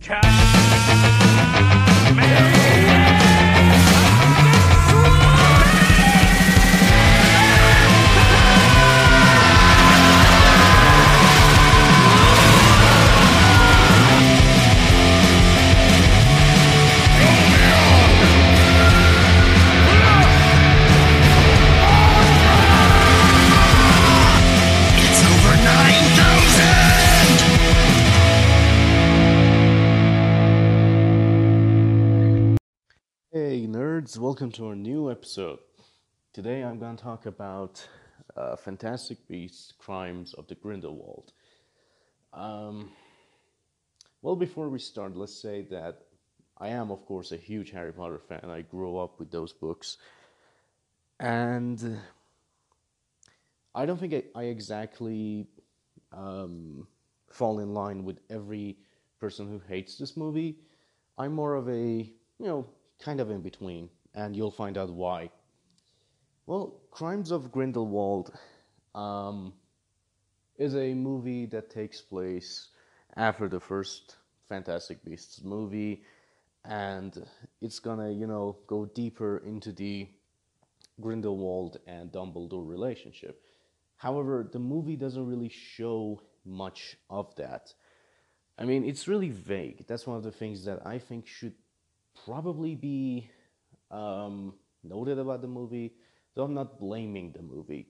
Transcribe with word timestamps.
It's 0.00 1.17
welcome 34.38 34.52
to 34.52 34.68
our 34.68 34.76
new 34.76 35.10
episode. 35.10 35.58
Today 36.32 36.62
I'm 36.62 36.78
going 36.78 36.96
to 36.96 37.02
talk 37.02 37.26
about 37.26 37.84
uh, 38.36 38.54
Fantastic 38.54 39.26
Beasts 39.26 39.72
Crimes 39.76 40.32
of 40.34 40.46
the 40.46 40.54
Grindelwald. 40.54 41.32
Um, 42.32 42.92
well, 44.22 44.36
before 44.36 44.68
we 44.68 44.78
start, 44.78 45.16
let's 45.16 45.34
say 45.34 45.62
that 45.72 46.02
I 46.56 46.68
am, 46.68 46.92
of 46.92 47.04
course, 47.04 47.32
a 47.32 47.36
huge 47.36 47.72
Harry 47.72 47.92
Potter 47.92 48.20
fan. 48.28 48.48
I 48.48 48.60
grew 48.60 48.98
up 48.98 49.18
with 49.18 49.32
those 49.32 49.52
books. 49.52 49.96
And 51.18 51.98
I 53.74 53.86
don't 53.86 53.98
think 53.98 54.14
I, 54.14 54.22
I 54.36 54.44
exactly 54.44 55.48
um, 56.12 56.86
fall 57.28 57.58
in 57.58 57.74
line 57.74 58.04
with 58.04 58.20
every 58.30 58.76
person 59.18 59.48
who 59.48 59.60
hates 59.68 59.98
this 59.98 60.16
movie. 60.16 60.60
I'm 61.18 61.32
more 61.32 61.56
of 61.56 61.68
a, 61.68 61.74
you 61.74 62.46
know, 62.46 62.66
kind 63.00 63.18
of 63.18 63.32
in 63.32 63.40
between, 63.40 63.90
and 64.18 64.34
you'll 64.34 64.50
find 64.50 64.76
out 64.76 64.90
why. 64.90 65.30
Well, 66.46 66.80
Crimes 66.90 67.30
of 67.30 67.52
Grindelwald 67.52 68.32
um, 68.94 69.52
is 70.56 70.74
a 70.74 70.92
movie 70.92 71.46
that 71.46 71.70
takes 71.70 72.00
place 72.00 72.68
after 73.16 73.48
the 73.48 73.60
first 73.60 74.16
Fantastic 74.48 75.04
Beasts 75.04 75.44
movie, 75.44 76.02
and 76.64 77.24
it's 77.60 77.78
gonna, 77.78 78.10
you 78.10 78.26
know, 78.26 78.56
go 78.66 78.86
deeper 78.86 79.38
into 79.46 79.70
the 79.70 80.08
Grindelwald 81.00 81.78
and 81.86 82.10
Dumbledore 82.10 82.66
relationship. 82.66 83.40
However, 83.96 84.48
the 84.50 84.58
movie 84.58 84.96
doesn't 84.96 85.26
really 85.26 85.50
show 85.50 86.20
much 86.44 86.96
of 87.08 87.34
that. 87.36 87.72
I 88.58 88.64
mean, 88.64 88.84
it's 88.84 89.06
really 89.06 89.30
vague. 89.30 89.86
That's 89.86 90.08
one 90.08 90.16
of 90.16 90.24
the 90.24 90.32
things 90.32 90.64
that 90.64 90.84
I 90.84 90.98
think 90.98 91.28
should 91.28 91.54
probably 92.24 92.74
be 92.74 93.30
um, 93.90 94.54
noted 94.84 95.18
about 95.18 95.42
the 95.42 95.48
movie, 95.48 95.94
so 96.34 96.42
I'm 96.42 96.54
not 96.54 96.78
blaming 96.78 97.32
the 97.32 97.42
movie. 97.42 97.88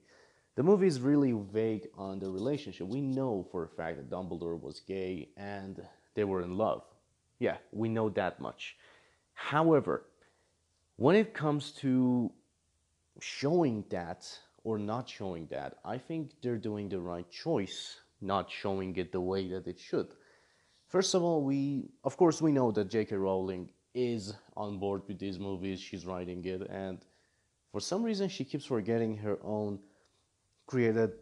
The 0.57 0.63
movie 0.63 0.89
is 0.89 1.01
really 1.01 1.33
vague 1.53 1.89
on 1.97 2.19
the 2.19 2.31
relationship. 2.31 2.89
We 2.89 3.01
know 3.01 3.47
for 3.53 3.65
a 3.65 3.69
fact 3.69 3.97
that 3.97 4.11
Dumbledore 4.11 4.61
was 4.61 4.81
gay 4.81 5.29
and 5.37 5.81
they 6.15 6.25
were 6.25 6.43
in 6.43 6.57
love. 6.57 6.83
Yeah, 7.39 7.59
we 7.71 7.89
know 7.89 8.09
that 8.11 8.41
much. 8.41 8.77
However, 9.35 10.07
when 10.97 11.15
it 11.15 11.33
comes 11.33 11.71
to 11.83 12.33
showing 13.21 13.85
that 13.91 14.29
or 14.65 14.79
not 14.79 15.09
showing 15.09 15.47
that, 15.53 15.77
I 15.85 15.99
think 15.99 16.33
they're 16.43 16.59
doing 16.59 16.89
the 16.89 16.99
right 16.99 17.31
choice, 17.31 18.01
not 18.21 18.51
showing 18.51 18.97
it 18.97 19.13
the 19.13 19.21
way 19.21 19.47
that 19.49 19.69
it 19.69 19.79
should. 19.79 20.09
First 20.89 21.15
of 21.15 21.23
all, 21.23 21.45
we 21.45 21.91
of 22.03 22.17
course 22.17 22.43
we 22.43 22.51
know 22.51 22.73
that 22.73 22.91
J.K. 22.91 23.15
Rowling 23.15 23.71
is 23.99 24.35
on 24.57 24.79
board 24.79 25.03
with 25.09 25.19
these 25.19 25.39
movies. 25.39 25.81
She's 25.81 26.07
writing 26.07 26.45
it, 26.45 26.63
and 26.71 26.99
for 27.73 27.81
some 27.81 28.03
reason 28.03 28.29
she 28.29 28.45
keeps 28.45 28.65
forgetting 28.65 29.17
her 29.19 29.39
own 29.43 29.79
created 30.67 31.13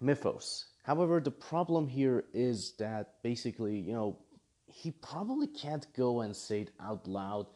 mythos. 0.00 0.66
However, 0.82 1.20
the 1.20 1.30
problem 1.30 1.86
here 1.86 2.24
is 2.32 2.72
that 2.78 3.22
basically, 3.22 3.78
you 3.78 3.92
know, 3.92 4.18
he 4.66 4.90
probably 4.90 5.46
can't 5.46 5.86
go 5.94 6.22
and 6.22 6.34
say 6.34 6.62
it 6.62 6.70
out 6.80 7.06
loud 7.06 7.46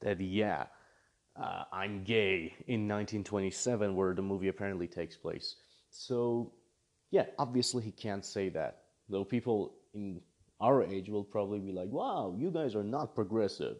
that 0.00 0.20
yeah, 0.20 0.66
uh, 1.36 1.64
I'm 1.72 2.04
gay 2.04 2.54
in 2.66 2.86
1927, 2.86 3.94
where 3.96 4.14
the 4.14 4.22
movie 4.22 4.48
apparently 4.48 4.86
takes 4.86 5.16
place. 5.16 5.56
So, 5.90 6.52
yeah, 7.10 7.26
obviously 7.38 7.82
he 7.82 7.90
can't 7.90 8.24
say 8.24 8.48
that. 8.50 8.82
Though 9.08 9.24
people 9.24 9.74
in 9.94 10.20
our 10.60 10.84
age 10.84 11.08
will 11.08 11.24
probably 11.24 11.58
be 11.60 11.72
like, 11.72 11.88
wow, 11.88 12.34
you 12.38 12.50
guys 12.50 12.74
are 12.74 12.84
not 12.84 13.14
progressive. 13.14 13.76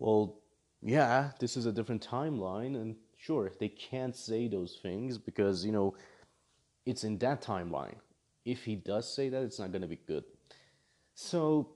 Well, 0.00 0.40
yeah, 0.82 1.32
this 1.38 1.58
is 1.58 1.66
a 1.66 1.72
different 1.72 2.06
timeline, 2.06 2.74
and 2.74 2.96
sure, 3.18 3.52
they 3.60 3.68
can't 3.68 4.16
say 4.16 4.48
those 4.48 4.78
things 4.82 5.18
because, 5.18 5.64
you 5.64 5.72
know, 5.72 5.94
it's 6.86 7.04
in 7.04 7.18
that 7.18 7.42
timeline. 7.42 7.96
If 8.46 8.64
he 8.64 8.76
does 8.76 9.12
say 9.14 9.28
that, 9.28 9.42
it's 9.42 9.58
not 9.58 9.72
going 9.72 9.82
to 9.82 9.88
be 9.88 10.00
good. 10.06 10.24
So, 11.14 11.68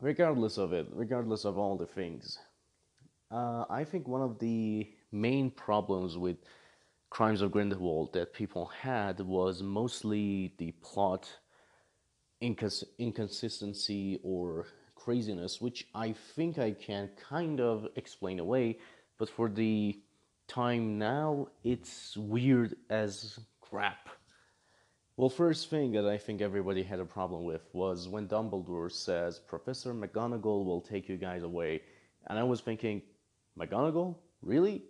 regardless 0.00 0.56
of 0.56 0.72
it, 0.72 0.86
regardless 0.90 1.44
of 1.44 1.58
all 1.58 1.76
the 1.76 1.86
things, 1.86 2.38
uh, 3.30 3.66
I 3.68 3.84
think 3.84 4.08
one 4.08 4.22
of 4.22 4.38
the 4.38 4.90
main 5.12 5.50
problems 5.50 6.16
with 6.16 6.38
Crimes 7.10 7.42
of 7.42 7.52
Grindelwald 7.52 8.14
that 8.14 8.32
people 8.32 8.66
had 8.66 9.20
was 9.20 9.62
mostly 9.62 10.54
the 10.56 10.72
plot 10.80 11.28
incons- 12.42 12.84
inconsistency 12.98 14.18
or 14.22 14.66
craziness, 15.04 15.60
which 15.60 15.86
I 15.94 16.12
think 16.34 16.58
I 16.58 16.72
can 16.72 17.10
kind 17.28 17.60
of 17.60 17.88
explain 17.96 18.38
away, 18.38 18.78
but 19.18 19.28
for 19.28 19.48
the 19.48 19.98
time 20.46 20.98
now, 20.98 21.48
it's 21.64 22.16
weird 22.16 22.76
as 22.90 23.38
crap. 23.60 24.08
Well, 25.16 25.28
first 25.28 25.70
thing 25.70 25.92
that 25.92 26.06
I 26.06 26.18
think 26.18 26.40
everybody 26.40 26.82
had 26.82 27.00
a 27.00 27.04
problem 27.04 27.44
with 27.44 27.62
was 27.72 28.08
when 28.08 28.26
Dumbledore 28.26 28.90
says, 28.90 29.38
Professor 29.38 29.92
McGonagall 29.94 30.64
will 30.64 30.80
take 30.80 31.08
you 31.08 31.16
guys 31.16 31.42
away. 31.42 31.82
And 32.26 32.38
I 32.38 32.42
was 32.42 32.60
thinking, 32.60 33.02
McGonagall? 33.58 34.16
Really? 34.42 34.84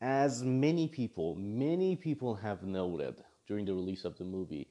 As 0.00 0.42
many 0.42 0.88
people, 0.88 1.34
many 1.36 1.96
people 1.96 2.34
have 2.34 2.62
noted 2.62 3.16
during 3.46 3.64
the 3.64 3.74
release 3.74 4.04
of 4.04 4.16
the 4.18 4.24
movie, 4.24 4.68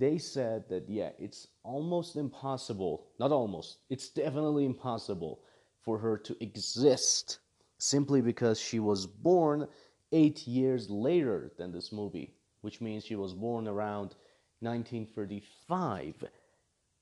they 0.00 0.16
said 0.16 0.64
that, 0.70 0.88
yeah, 0.88 1.10
it's 1.18 1.46
almost 1.62 2.16
impossible, 2.16 3.06
not 3.18 3.32
almost, 3.32 3.78
it's 3.90 4.08
definitely 4.08 4.64
impossible 4.64 5.42
for 5.82 5.98
her 5.98 6.16
to 6.16 6.34
exist 6.42 7.40
simply 7.78 8.22
because 8.22 8.58
she 8.58 8.80
was 8.80 9.06
born 9.06 9.68
eight 10.12 10.46
years 10.46 10.88
later 10.88 11.52
than 11.58 11.70
this 11.70 11.92
movie, 11.92 12.34
which 12.62 12.80
means 12.80 13.04
she 13.04 13.14
was 13.14 13.34
born 13.34 13.68
around 13.68 14.16
1935. 14.60 16.24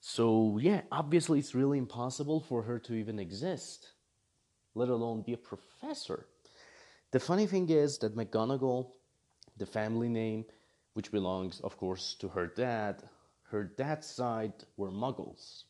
So, 0.00 0.58
yeah, 0.60 0.82
obviously 0.90 1.38
it's 1.38 1.54
really 1.54 1.78
impossible 1.78 2.40
for 2.40 2.62
her 2.62 2.80
to 2.80 2.94
even 2.94 3.20
exist, 3.20 3.92
let 4.74 4.88
alone 4.88 5.22
be 5.22 5.34
a 5.34 5.38
professor. 5.38 6.26
The 7.12 7.20
funny 7.20 7.46
thing 7.46 7.70
is 7.70 7.98
that 7.98 8.16
McGonagall, 8.16 8.90
the 9.56 9.66
family 9.66 10.08
name, 10.08 10.44
which 10.98 11.12
belongs, 11.12 11.60
of 11.60 11.76
course, 11.76 12.16
to 12.18 12.26
her 12.26 12.48
dad, 12.48 13.04
her 13.52 13.62
dad's 13.62 14.04
side 14.04 14.52
were 14.76 14.90
muggles. 14.90 15.62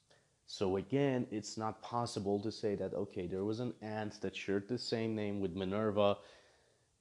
So 0.46 0.78
again, 0.78 1.26
it's 1.30 1.58
not 1.58 1.82
possible 1.82 2.40
to 2.40 2.50
say 2.50 2.76
that, 2.76 2.94
okay, 2.94 3.26
there 3.26 3.44
was 3.44 3.60
an 3.60 3.74
aunt 3.82 4.22
that 4.22 4.34
shared 4.34 4.66
the 4.66 4.78
same 4.78 5.14
name 5.14 5.38
with 5.38 5.54
Minerva 5.54 6.16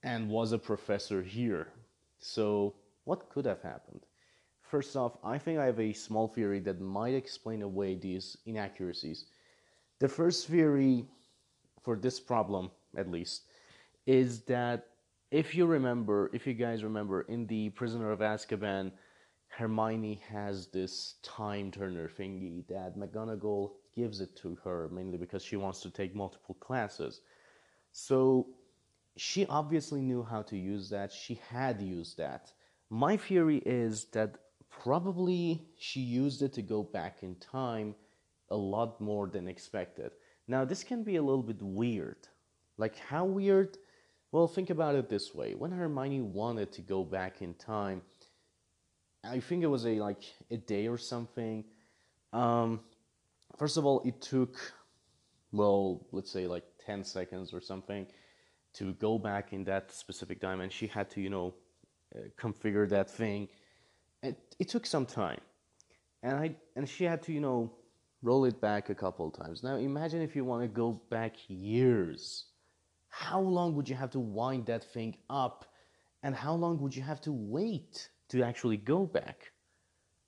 and 0.03 0.27
was 0.29 0.51
a 0.51 0.57
professor 0.57 1.23
here. 1.23 1.69
So, 2.19 2.75
what 3.05 3.29
could 3.29 3.45
have 3.45 3.61
happened? 3.61 4.05
First 4.59 4.97
off, 4.97 5.13
I 5.23 5.37
think 5.37 5.57
I 5.57 5.65
have 5.65 5.79
a 5.79 5.93
small 5.93 6.27
theory 6.27 6.59
that 6.67 6.81
might 6.81 7.13
explain 7.13 7.61
away 7.61 7.95
these 7.95 8.35
inaccuracies. 8.45 9.27
The 9.99 10.09
first 10.09 10.47
theory 10.47 11.05
for 11.81 11.95
this 11.95 12.19
problem, 12.19 12.71
at 12.97 13.09
least, 13.09 13.43
is 14.05 14.41
that 14.41 14.87
if 15.31 15.55
you 15.55 15.65
remember, 15.65 16.29
if 16.33 16.47
you 16.47 16.53
guys 16.53 16.83
remember, 16.83 17.21
in 17.21 17.47
the 17.47 17.69
Prisoner 17.69 18.11
of 18.11 18.19
Azkaban, 18.19 18.91
Hermione 19.47 20.21
has 20.29 20.67
this 20.67 21.15
time 21.23 21.71
turner 21.71 22.09
thingy 22.09 22.67
that 22.67 22.97
McGonagall 22.97 23.71
gives 23.95 24.21
it 24.21 24.35
to 24.37 24.55
her 24.63 24.89
mainly 24.91 25.17
because 25.17 25.43
she 25.43 25.55
wants 25.57 25.81
to 25.81 25.89
take 25.89 26.15
multiple 26.15 26.55
classes. 26.59 27.21
So 27.91 28.47
she 29.15 29.45
obviously 29.47 30.01
knew 30.01 30.23
how 30.23 30.43
to 30.43 30.57
use 30.57 30.89
that. 30.91 31.11
She 31.11 31.39
had 31.49 31.81
used 31.81 32.17
that. 32.17 32.51
My 32.89 33.17
theory 33.17 33.57
is 33.65 34.05
that 34.13 34.37
probably 34.69 35.67
she 35.77 36.01
used 36.01 36.41
it 36.41 36.53
to 36.53 36.61
go 36.61 36.83
back 36.83 37.23
in 37.23 37.35
time 37.35 37.95
a 38.49 38.55
lot 38.55 39.01
more 39.01 39.27
than 39.27 39.47
expected. 39.47 40.11
Now, 40.47 40.63
this 40.63 40.83
can 40.83 41.03
be 41.03 41.17
a 41.17 41.21
little 41.21 41.43
bit 41.43 41.61
weird. 41.61 42.27
Like, 42.77 42.97
how 42.97 43.25
weird? 43.25 43.77
Well, 44.31 44.47
think 44.47 44.69
about 44.69 44.95
it 44.95 45.09
this 45.09 45.33
way. 45.33 45.55
When 45.55 45.71
Hermione 45.71 46.21
wanted 46.21 46.71
to 46.73 46.81
go 46.81 47.03
back 47.03 47.41
in 47.41 47.53
time, 47.53 48.01
I 49.23 49.39
think 49.39 49.63
it 49.63 49.67
was 49.67 49.85
a 49.85 49.99
like 49.99 50.23
a 50.51 50.57
day 50.57 50.87
or 50.87 50.97
something. 50.97 51.63
Um, 52.33 52.81
first 53.57 53.77
of 53.77 53.85
all, 53.85 54.01
it 54.05 54.21
took, 54.21 54.57
well, 55.51 56.05
let's 56.11 56.31
say 56.31 56.45
like 56.45 56.65
10 56.85 57.03
seconds 57.03 57.53
or 57.53 57.61
something 57.61 58.05
to 58.73 58.93
go 58.93 59.17
back 59.17 59.53
in 59.53 59.63
that 59.63 59.91
specific 59.91 60.39
time 60.41 60.61
and 60.61 60.71
She 60.71 60.87
had 60.87 61.09
to, 61.11 61.21
you 61.21 61.29
know, 61.29 61.53
uh, 62.15 62.19
configure 62.37 62.87
that 62.89 63.09
thing. 63.09 63.47
It, 64.23 64.37
it 64.59 64.69
took 64.69 64.85
some 64.85 65.05
time. 65.05 65.39
And 66.23 66.35
I 66.35 66.55
and 66.75 66.87
she 66.89 67.05
had 67.05 67.21
to, 67.23 67.31
you 67.31 67.39
know, 67.39 67.71
roll 68.21 68.45
it 68.45 68.59
back 68.59 68.89
a 68.89 68.95
couple 68.95 69.29
times. 69.31 69.63
Now 69.63 69.77
imagine 69.77 70.21
if 70.21 70.35
you 70.35 70.43
want 70.43 70.63
to 70.63 70.67
go 70.67 71.01
back 71.09 71.35
years. 71.47 72.45
How 73.19 73.39
long 73.39 73.73
would 73.75 73.89
you 73.89 73.95
have 73.95 74.11
to 74.11 74.19
wind 74.19 74.67
that 74.67 74.83
thing 74.83 75.17
up? 75.27 75.65
And 76.21 76.35
how 76.35 76.53
long 76.53 76.79
would 76.81 76.95
you 76.95 77.01
have 77.01 77.19
to 77.21 77.31
wait 77.31 78.09
to 78.29 78.43
actually 78.43 78.77
go 78.77 79.07
back? 79.07 79.51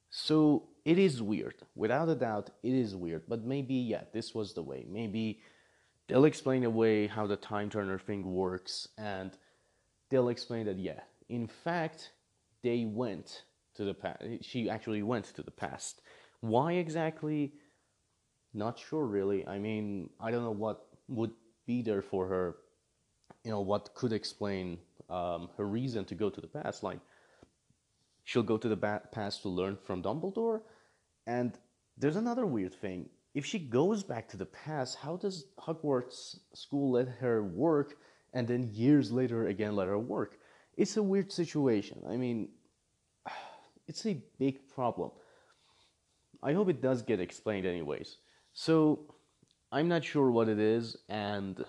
So 0.10 0.70
it 0.86 0.98
is 0.98 1.22
weird. 1.22 1.62
Without 1.76 2.10
a 2.10 2.16
doubt, 2.16 2.50
it 2.64 2.74
is 2.74 2.96
weird. 2.96 3.24
But 3.28 3.46
maybe, 3.46 3.76
yeah, 3.76 4.06
this 4.12 4.34
was 4.34 4.54
the 4.54 4.64
way. 4.64 4.88
Maybe 4.90 5.40
they'll 6.08 6.26
explain 6.26 6.64
away 6.64 7.06
how 7.06 7.28
the 7.28 7.36
time 7.36 7.70
turner 7.70 8.00
thing 8.00 8.24
works 8.34 8.88
and 8.98 9.38
they'll 10.10 10.30
explain 10.30 10.66
that, 10.66 10.80
yeah, 10.80 11.02
in 11.30 11.46
fact, 11.46 12.12
they 12.64 12.86
went 12.86 13.44
to 13.76 13.86
the 13.86 13.94
past. 13.94 14.24
She 14.42 14.68
actually 14.68 15.04
went 15.04 15.26
to 15.36 15.44
the 15.44 15.52
past. 15.52 16.02
Why 16.42 16.74
exactly? 16.74 17.54
Not 18.52 18.80
sure, 18.80 19.06
really. 19.06 19.46
I 19.46 19.60
mean, 19.60 20.10
I 20.20 20.32
don't 20.32 20.44
know 20.44 20.60
what 20.66 20.88
would 21.08 21.34
be 21.68 21.84
there 21.84 22.02
for 22.02 22.26
her, 22.28 22.56
you 23.44 23.52
know, 23.52 23.62
what 23.62 23.94
could 23.94 24.14
explain 24.14 24.78
um, 25.10 25.50
her 25.58 25.66
reason 25.66 26.06
to 26.06 26.16
go 26.16 26.30
to 26.30 26.42
the 26.42 26.48
past. 26.48 26.84
Like, 26.84 27.00
she'll 28.24 28.44
go 28.44 28.58
to 28.58 28.70
the 28.70 29.02
past 29.12 29.42
to 29.44 29.50
learn 29.50 29.78
from 29.84 30.04
Dumbledore. 30.04 30.62
And 31.26 31.58
there's 31.98 32.16
another 32.16 32.46
weird 32.46 32.74
thing. 32.74 33.10
If 33.34 33.46
she 33.46 33.60
goes 33.60 34.04
back 34.04 34.28
to 34.30 34.38
the 34.38 34.46
past, 34.46 34.98
how 34.98 35.18
does 35.18 35.46
Hogwarts 35.60 36.40
school 36.54 36.92
let 36.92 37.08
her 37.08 37.44
work 37.44 37.98
and 38.34 38.48
then 38.48 38.70
years 38.74 39.12
later 39.12 39.48
again 39.48 39.76
let 39.76 39.88
her 39.88 40.00
work? 40.00 40.40
It's 40.78 40.98
a 40.98 41.04
weird 41.04 41.32
situation. 41.32 42.02
I 42.10 42.18
mean, 42.18 42.50
it's 43.88 44.06
a 44.06 44.22
big 44.38 44.68
problem. 44.68 45.12
I 46.42 46.54
hope 46.54 46.70
it 46.70 46.82
does 46.82 47.02
get 47.02 47.20
explained, 47.20 47.66
anyways. 47.66 48.18
So, 48.54 49.14
I'm 49.72 49.88
not 49.88 50.04
sure 50.04 50.32
what 50.32 50.50
it 50.50 50.58
is 50.58 50.98
and 51.10 51.64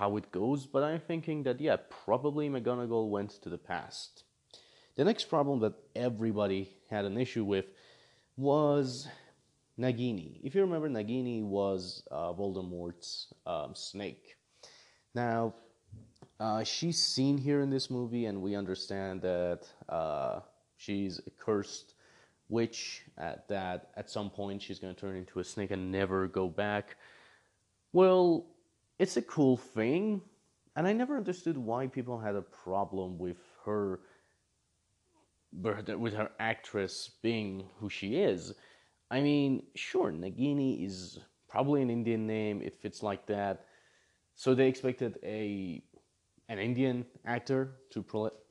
how 0.00 0.16
it 0.16 0.32
goes, 0.32 0.64
but 0.64 0.82
I'm 0.82 0.98
thinking 0.98 1.42
that, 1.42 1.60
yeah, 1.60 1.76
probably 2.06 2.48
McGonagall 2.48 3.10
went 3.10 3.32
to 3.42 3.50
the 3.50 3.58
past. 3.58 4.24
The 4.96 5.04
next 5.04 5.24
problem 5.26 5.60
that 5.60 5.74
everybody 5.94 6.70
had 6.88 7.04
an 7.04 7.18
issue 7.18 7.44
with 7.44 7.66
was 8.38 9.06
Nagini. 9.78 10.40
If 10.42 10.54
you 10.54 10.62
remember, 10.62 10.88
Nagini 10.88 11.44
was 11.44 12.02
uh, 12.10 12.32
Voldemort's 12.32 13.32
um, 13.44 13.74
snake. 13.74 14.36
Now, 15.14 15.52
uh, 16.40 16.64
she's 16.64 16.98
seen 16.98 17.36
here 17.36 17.60
in 17.60 17.68
this 17.68 17.90
movie, 17.90 18.24
and 18.24 18.40
we 18.40 18.56
understand 18.56 19.20
that 19.20 19.68
uh, 19.86 20.40
she's 20.78 21.20
a 21.26 21.30
cursed 21.44 21.92
witch, 22.48 23.02
at 23.18 23.46
that 23.48 23.90
at 23.96 24.08
some 24.08 24.30
point 24.30 24.62
she's 24.62 24.78
going 24.78 24.94
to 24.94 25.00
turn 25.00 25.14
into 25.14 25.40
a 25.40 25.44
snake 25.44 25.70
and 25.70 25.92
never 25.92 26.26
go 26.26 26.48
back. 26.48 26.96
Well, 27.92 28.46
it's 29.00 29.16
a 29.16 29.22
cool 29.22 29.56
thing, 29.56 30.20
and 30.76 30.86
I 30.86 30.92
never 30.92 31.16
understood 31.16 31.56
why 31.56 31.86
people 31.86 32.18
had 32.18 32.36
a 32.36 32.42
problem 32.42 33.18
with 33.18 33.38
her 33.64 34.00
with 35.52 36.14
her 36.14 36.30
actress 36.38 37.10
being 37.22 37.64
who 37.78 37.88
she 37.88 38.16
is. 38.16 38.52
I 39.10 39.22
mean, 39.22 39.64
sure, 39.74 40.12
Nagini 40.12 40.86
is 40.86 41.18
probably 41.48 41.80
an 41.82 41.90
Indian 41.90 42.26
name. 42.26 42.60
It 42.62 42.76
fits 42.76 43.02
like 43.02 43.26
that. 43.26 43.64
So 44.36 44.54
they 44.54 44.68
expected 44.68 45.18
a 45.24 45.82
an 46.50 46.58
Indian 46.58 47.06
actor 47.24 47.78
to 47.92 48.04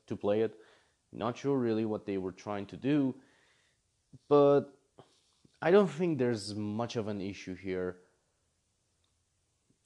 to 0.08 0.16
play 0.16 0.42
it. 0.42 0.56
Not 1.12 1.38
sure 1.38 1.60
really 1.60 1.86
what 1.86 2.08
they 2.08 2.18
were 2.18 2.32
trying 2.32 2.66
to 2.68 2.78
do, 2.78 3.14
but 4.28 4.62
I 5.62 5.70
don't 5.70 5.92
think 6.00 6.18
there's 6.18 6.56
much 6.56 6.96
of 6.96 7.08
an 7.08 7.22
issue 7.22 7.56
here. 7.56 7.98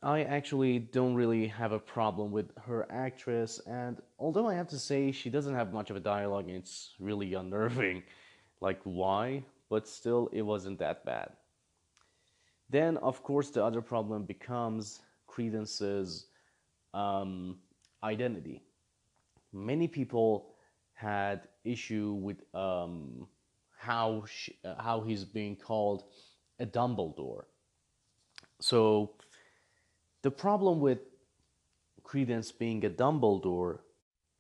I 0.03 0.23
actually 0.23 0.79
don't 0.79 1.15
really 1.15 1.47
have 1.47 1.71
a 1.71 1.79
problem 1.79 2.31
with 2.31 2.51
her 2.57 2.85
actress, 2.91 3.61
and 3.65 4.01
although 4.19 4.47
I 4.47 4.53
have 4.53 4.67
to 4.69 4.79
say 4.79 5.13
she 5.13 5.29
doesn't 5.29 5.55
have 5.55 5.71
much 5.71 5.89
of 5.89 5.95
a 5.95 6.01
dialogue, 6.01 6.50
it's 6.50 6.91
really 7.00 7.33
unnerving. 7.33 8.03
Like, 8.59 8.81
why? 8.83 9.44
But 9.69 9.88
still, 9.88 10.29
it 10.33 10.41
wasn't 10.41 10.79
that 10.79 11.05
bad. 11.05 11.31
Then, 12.69 12.97
of 12.97 13.23
course, 13.23 13.50
the 13.50 13.63
other 13.63 13.81
problem 13.81 14.23
becomes 14.23 15.00
Credence's 15.27 16.27
um, 16.94 17.57
identity. 18.03 18.61
Many 19.53 19.88
people 19.88 20.56
had 20.94 21.47
issue 21.63 22.13
with 22.13 22.44
um, 22.53 23.27
how 23.77 24.23
she, 24.27 24.57
how 24.79 25.01
he's 25.01 25.23
being 25.23 25.56
called 25.56 26.06
a 26.59 26.65
Dumbledore. 26.65 27.44
So 28.59 29.11
the 30.23 30.31
problem 30.31 30.79
with 30.79 30.99
Credence 32.03 32.51
being 32.51 32.83
a 32.85 32.89
Dumbledore 32.89 33.79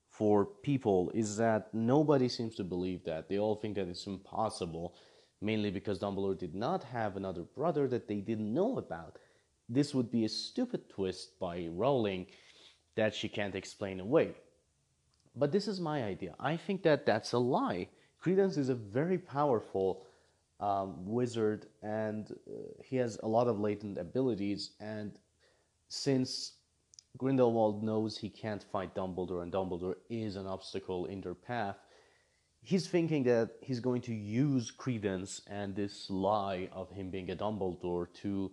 for 0.09 0.45
people 0.45 1.11
is 1.13 1.37
that 1.37 1.73
nobody 1.73 2.27
seems 2.29 2.55
to 2.55 2.63
believe 2.63 3.03
that. 3.03 3.29
They 3.29 3.37
all 3.37 3.55
think 3.55 3.75
that 3.75 3.87
it's 3.87 4.07
impossible, 4.07 4.95
mainly 5.41 5.71
because 5.71 5.99
Dumbledore 5.99 6.37
did 6.37 6.55
not 6.55 6.83
have 6.85 7.15
another 7.15 7.41
brother 7.41 7.87
that 7.89 8.07
they 8.07 8.21
didn't 8.21 8.53
know 8.53 8.77
about. 8.77 9.17
This 9.69 9.93
would 9.93 10.11
be 10.11 10.25
a 10.25 10.29
stupid 10.29 10.89
twist 10.89 11.39
by 11.39 11.67
Rowling 11.69 12.27
that 12.95 13.15
she 13.15 13.27
can't 13.27 13.55
explain 13.55 13.99
away. 13.99 14.35
But 15.35 15.51
this 15.51 15.67
is 15.67 15.81
my 15.81 16.03
idea. 16.03 16.35
I 16.39 16.57
think 16.57 16.83
that 16.83 17.05
that's 17.05 17.33
a 17.33 17.39
lie. 17.39 17.89
Credence 18.19 18.55
is 18.55 18.69
a 18.69 18.75
very 18.75 19.17
powerful 19.17 20.05
um, 20.59 20.93
wizard 21.05 21.65
and 21.81 22.31
uh, 22.31 22.53
he 22.83 22.97
has 22.97 23.19
a 23.23 23.27
lot 23.27 23.47
of 23.47 23.59
latent 23.59 23.97
abilities. 23.97 24.71
And 24.79 25.17
since 25.93 26.53
Grindelwald 27.17 27.83
knows 27.83 28.17
he 28.17 28.29
can't 28.29 28.63
fight 28.63 28.95
Dumbledore 28.95 29.43
and 29.43 29.53
Dumbledore 29.53 29.95
is 30.09 30.35
an 30.35 30.47
obstacle 30.47 31.05
in 31.05 31.21
their 31.21 31.35
path, 31.35 31.77
he's 32.63 32.87
thinking 32.87 33.23
that 33.25 33.51
he's 33.61 33.79
going 33.79 34.01
to 34.01 34.13
use 34.13 34.71
Credence 34.71 35.41
and 35.45 35.75
this 35.75 36.09
lie 36.09 36.67
of 36.71 36.89
him 36.89 37.11
being 37.11 37.29
a 37.29 37.35
Dumbledore 37.35 38.07
to 38.21 38.51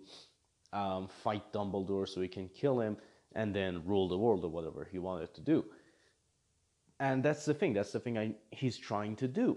um, 0.74 1.08
fight 1.08 1.50
Dumbledore 1.50 2.06
so 2.06 2.20
he 2.20 2.28
can 2.28 2.50
kill 2.50 2.78
him 2.78 2.98
and 3.34 3.54
then 3.54 3.82
rule 3.86 4.06
the 4.06 4.18
world 4.18 4.44
or 4.44 4.50
whatever 4.50 4.86
he 4.92 4.98
wanted 4.98 5.32
to 5.34 5.40
do. 5.40 5.64
And 6.98 7.22
that's 7.22 7.46
the 7.46 7.54
thing, 7.54 7.72
that's 7.72 7.92
the 7.92 8.00
thing 8.00 8.18
I, 8.18 8.34
he's 8.50 8.76
trying 8.76 9.16
to 9.16 9.26
do. 9.26 9.56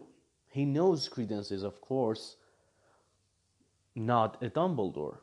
He 0.51 0.63
knows 0.63 1.09
Credence 1.09 1.51
is, 1.51 1.63
of 1.63 1.81
course, 1.81 2.37
not 3.93 4.41
a 4.41 4.49
Dumbledore, 4.49 5.17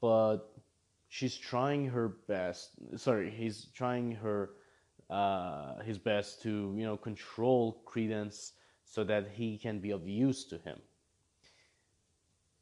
but 0.00 0.59
she's 1.10 1.36
trying 1.36 1.88
her 1.88 2.08
best. 2.26 2.70
Sorry, 2.96 3.30
he's 3.30 3.66
trying 3.74 4.12
her 4.12 4.50
uh, 5.10 5.80
his 5.80 5.98
best 5.98 6.40
to 6.42 6.74
you 6.78 6.84
know 6.84 6.96
control 6.96 7.82
Credence 7.84 8.52
so 8.84 9.04
that 9.04 9.28
he 9.34 9.58
can 9.58 9.80
be 9.80 9.90
of 9.90 10.08
use 10.08 10.44
to 10.46 10.58
him. 10.58 10.78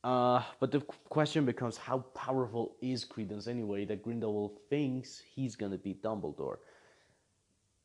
Uh, 0.03 0.43
but 0.61 0.71
the 0.71 0.81
question 1.09 1.45
becomes 1.45 1.77
how 1.77 1.99
powerful 2.15 2.77
is 2.81 3.05
Credence 3.05 3.47
anyway 3.47 3.85
that 3.85 4.03
Grindelwald 4.03 4.59
thinks 4.71 5.21
he's 5.35 5.55
gonna 5.55 5.79
beat 5.79 6.03
Dumbledore? 6.03 6.59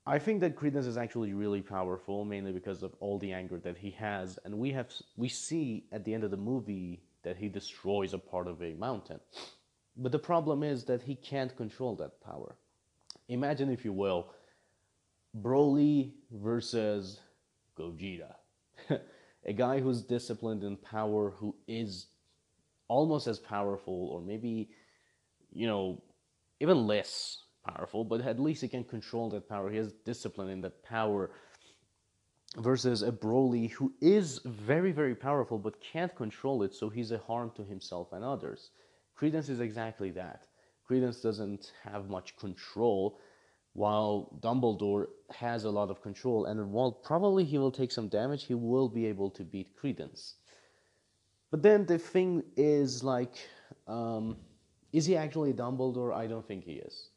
I 0.05 0.19
think 0.19 0.41
that 0.41 0.55
Credence 0.55 0.85
is 0.85 0.97
actually 0.97 1.33
really 1.33 1.61
powerful, 1.61 2.25
mainly 2.25 2.51
because 2.51 2.83
of 2.83 2.93
all 2.99 3.19
the 3.19 3.31
anger 3.31 3.57
that 3.59 3.77
he 3.77 3.91
has, 3.91 4.39
and 4.45 4.57
we 4.57 4.71
have 4.71 4.91
we 5.17 5.27
see 5.27 5.85
at 5.91 6.05
the 6.05 6.13
end 6.13 6.23
of 6.23 6.31
the 6.31 6.37
movie 6.37 7.01
that 7.23 7.37
he 7.37 7.49
destroys 7.49 8.13
a 8.13 8.17
part 8.17 8.47
of 8.47 8.61
a 8.61 8.73
mountain. 8.75 9.19
But 9.95 10.11
the 10.11 10.19
problem 10.19 10.63
is 10.63 10.85
that 10.85 11.03
he 11.03 11.15
can't 11.15 11.55
control 11.55 11.95
that 11.97 12.21
power. 12.21 12.55
Imagine, 13.27 13.69
if 13.69 13.85
you 13.85 13.93
will, 13.93 14.29
Broly 15.39 16.13
versus 16.31 17.19
Gogeta. 17.77 18.35
a 19.45 19.53
guy 19.53 19.79
who's 19.79 20.01
disciplined 20.01 20.63
in 20.63 20.77
power, 20.77 21.31
who 21.31 21.55
is 21.67 22.07
almost 22.87 23.27
as 23.27 23.39
powerful, 23.39 24.09
or 24.09 24.21
maybe, 24.21 24.69
you 25.51 25.67
know, 25.67 26.01
even 26.59 26.87
less 26.87 27.43
powerful, 27.65 28.03
but 28.03 28.21
at 28.21 28.39
least 28.39 28.61
he 28.61 28.67
can 28.67 28.83
control 28.83 29.29
that 29.29 29.47
power. 29.47 29.69
He 29.69 29.77
has 29.77 29.93
discipline 30.05 30.49
in 30.49 30.61
that 30.61 30.83
power. 30.83 31.31
Versus 32.57 33.01
a 33.01 33.11
Broly 33.11 33.71
who 33.71 33.91
is 33.99 34.39
very, 34.45 34.91
very 34.91 35.15
powerful 35.15 35.57
but 35.57 35.81
can't 35.81 36.15
control 36.15 36.61
it, 36.61 36.75
so 36.75 36.87
he's 36.87 37.11
a 37.11 37.17
harm 37.17 37.51
to 37.55 37.63
himself 37.63 38.13
and 38.13 38.23
others. 38.23 38.69
Credence 39.15 39.49
is 39.49 39.59
exactly 39.59 40.11
that. 40.11 40.47
Credence 40.85 41.21
doesn't 41.21 41.71
have 41.83 42.09
much 42.09 42.35
control, 42.37 43.19
while 43.73 44.37
Dumbledore 44.41 45.07
has 45.31 45.63
a 45.63 45.69
lot 45.69 45.89
of 45.89 46.01
control, 46.01 46.45
and 46.45 46.71
while 46.71 46.91
probably 46.91 47.43
he 47.43 47.57
will 47.57 47.71
take 47.71 47.91
some 47.91 48.07
damage, 48.07 48.45
he 48.45 48.53
will 48.53 48.89
be 48.89 49.05
able 49.05 49.29
to 49.31 49.43
beat 49.43 49.75
Credence. 49.75 50.35
But 51.51 51.61
then 51.61 51.85
the 51.85 51.97
thing 51.97 52.43
is 52.57 53.03
like 53.03 53.35
Um, 53.87 54.37
is 54.91 55.05
he 55.05 55.15
actually 55.15 55.53
Dumbledore? 55.53 56.13
I 56.13 56.27
don't 56.27 56.47
think 56.47 56.63
he 56.63 56.73
is. 56.73 57.09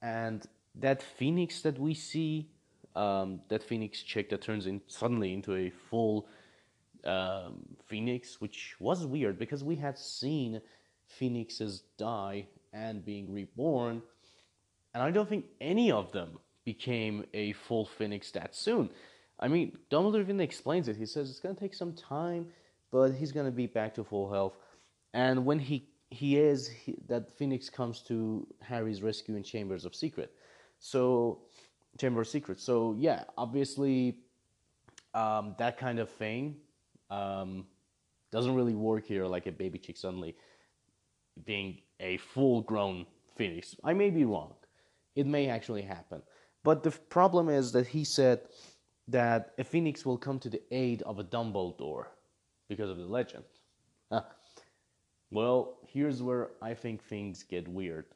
And 0.00 0.46
that 0.74 1.02
Phoenix 1.02 1.62
that 1.62 1.78
we 1.78 1.94
see, 1.94 2.50
um, 2.94 3.40
that 3.48 3.62
Phoenix 3.62 4.02
chick 4.02 4.30
that 4.30 4.42
turns 4.42 4.66
in 4.66 4.80
suddenly 4.86 5.32
into 5.32 5.54
a 5.54 5.70
full 5.70 6.28
um, 7.04 7.76
Phoenix, 7.86 8.40
which 8.40 8.76
was 8.78 9.06
weird 9.06 9.38
because 9.38 9.64
we 9.64 9.76
had 9.76 9.98
seen 9.98 10.60
Phoenixes 11.18 11.82
die 11.98 12.46
and 12.72 13.04
being 13.04 13.32
reborn, 13.32 14.02
and 14.94 15.02
I 15.02 15.10
don't 15.10 15.28
think 15.28 15.46
any 15.60 15.90
of 15.90 16.12
them 16.12 16.38
became 16.64 17.24
a 17.34 17.52
full 17.52 17.86
Phoenix 17.86 18.30
that 18.32 18.54
soon. 18.54 18.90
I 19.40 19.48
mean, 19.48 19.76
Dumbledore 19.90 20.20
even 20.20 20.40
explains 20.40 20.88
it. 20.88 20.96
He 20.96 21.06
says 21.06 21.28
it's 21.28 21.40
gonna 21.40 21.54
take 21.54 21.74
some 21.74 21.94
time, 21.94 22.46
but 22.90 23.12
he's 23.12 23.32
gonna 23.32 23.50
be 23.50 23.66
back 23.66 23.94
to 23.94 24.04
full 24.04 24.32
health. 24.32 24.56
And 25.12 25.44
when 25.44 25.58
he 25.58 25.88
he 26.10 26.38
is 26.38 26.68
he, 26.68 26.96
that 27.08 27.30
Phoenix 27.38 27.68
comes 27.68 28.00
to 28.02 28.46
Harry's 28.60 29.02
rescue 29.02 29.34
in 29.34 29.42
Chambers 29.42 29.84
of 29.84 29.94
Secret. 29.94 30.32
So 30.78 31.40
Chamber 31.98 32.20
of 32.20 32.28
Secrets. 32.28 32.62
So 32.62 32.94
yeah, 32.98 33.24
obviously 33.36 34.18
um, 35.14 35.54
that 35.58 35.78
kind 35.78 35.98
of 35.98 36.10
thing 36.10 36.56
um, 37.10 37.66
doesn't 38.30 38.54
really 38.54 38.74
work 38.74 39.06
here. 39.06 39.26
Like 39.26 39.46
a 39.46 39.52
baby 39.52 39.78
chick 39.78 39.96
suddenly 39.96 40.36
being 41.44 41.78
a 42.00 42.16
full-grown 42.18 43.06
Phoenix. 43.36 43.76
I 43.84 43.92
may 43.92 44.10
be 44.10 44.24
wrong. 44.24 44.54
It 45.14 45.26
may 45.26 45.48
actually 45.48 45.82
happen. 45.82 46.22
But 46.64 46.82
the 46.82 46.90
problem 46.90 47.48
is 47.48 47.72
that 47.72 47.86
he 47.86 48.04
said 48.04 48.40
that 49.08 49.52
a 49.58 49.64
Phoenix 49.64 50.06
will 50.06 50.18
come 50.18 50.38
to 50.40 50.48
the 50.48 50.62
aid 50.70 51.02
of 51.02 51.18
a 51.18 51.24
Dumbledore 51.24 52.06
because 52.68 52.90
of 52.90 52.98
the 52.98 53.06
legend. 53.06 53.44
Huh. 54.10 54.22
Well, 55.30 55.78
here's 55.88 56.22
where 56.22 56.50
I 56.60 56.74
think 56.74 57.02
things 57.02 57.42
get 57.42 57.66
weird 57.66 58.06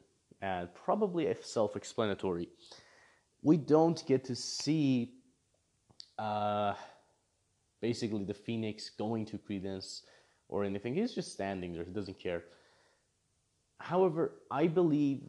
and 0.41 0.73
probably 0.73 1.35
self 1.41 1.75
explanatory. 1.75 2.49
We 3.41 3.57
don't 3.57 4.03
get 4.05 4.23
to 4.25 4.35
see 4.35 5.13
uh, 6.17 6.73
basically 7.81 8.23
the 8.23 8.33
Phoenix 8.33 8.89
going 8.89 9.25
to 9.25 9.37
Credence 9.37 10.03
or 10.47 10.63
anything. 10.63 10.95
He's 10.95 11.13
just 11.13 11.31
standing 11.31 11.73
there, 11.73 11.83
he 11.83 11.91
doesn't 11.91 12.19
care. 12.19 12.43
However, 13.79 14.31
I 14.51 14.67
believe 14.67 15.21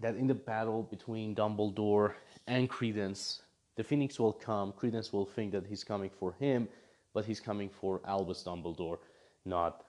that 0.00 0.16
in 0.16 0.26
the 0.26 0.34
battle 0.34 0.82
between 0.82 1.34
Dumbledore 1.34 2.14
and 2.46 2.68
Credence, 2.68 3.42
the 3.76 3.84
Phoenix 3.84 4.18
will 4.18 4.32
come. 4.32 4.72
Credence 4.72 5.12
will 5.12 5.26
think 5.26 5.52
that 5.52 5.66
he's 5.66 5.84
coming 5.84 6.10
for 6.10 6.34
him, 6.38 6.68
but 7.14 7.24
he's 7.24 7.40
coming 7.40 7.68
for 7.68 8.00
Albus 8.06 8.42
Dumbledore, 8.42 8.98
not 9.44 9.84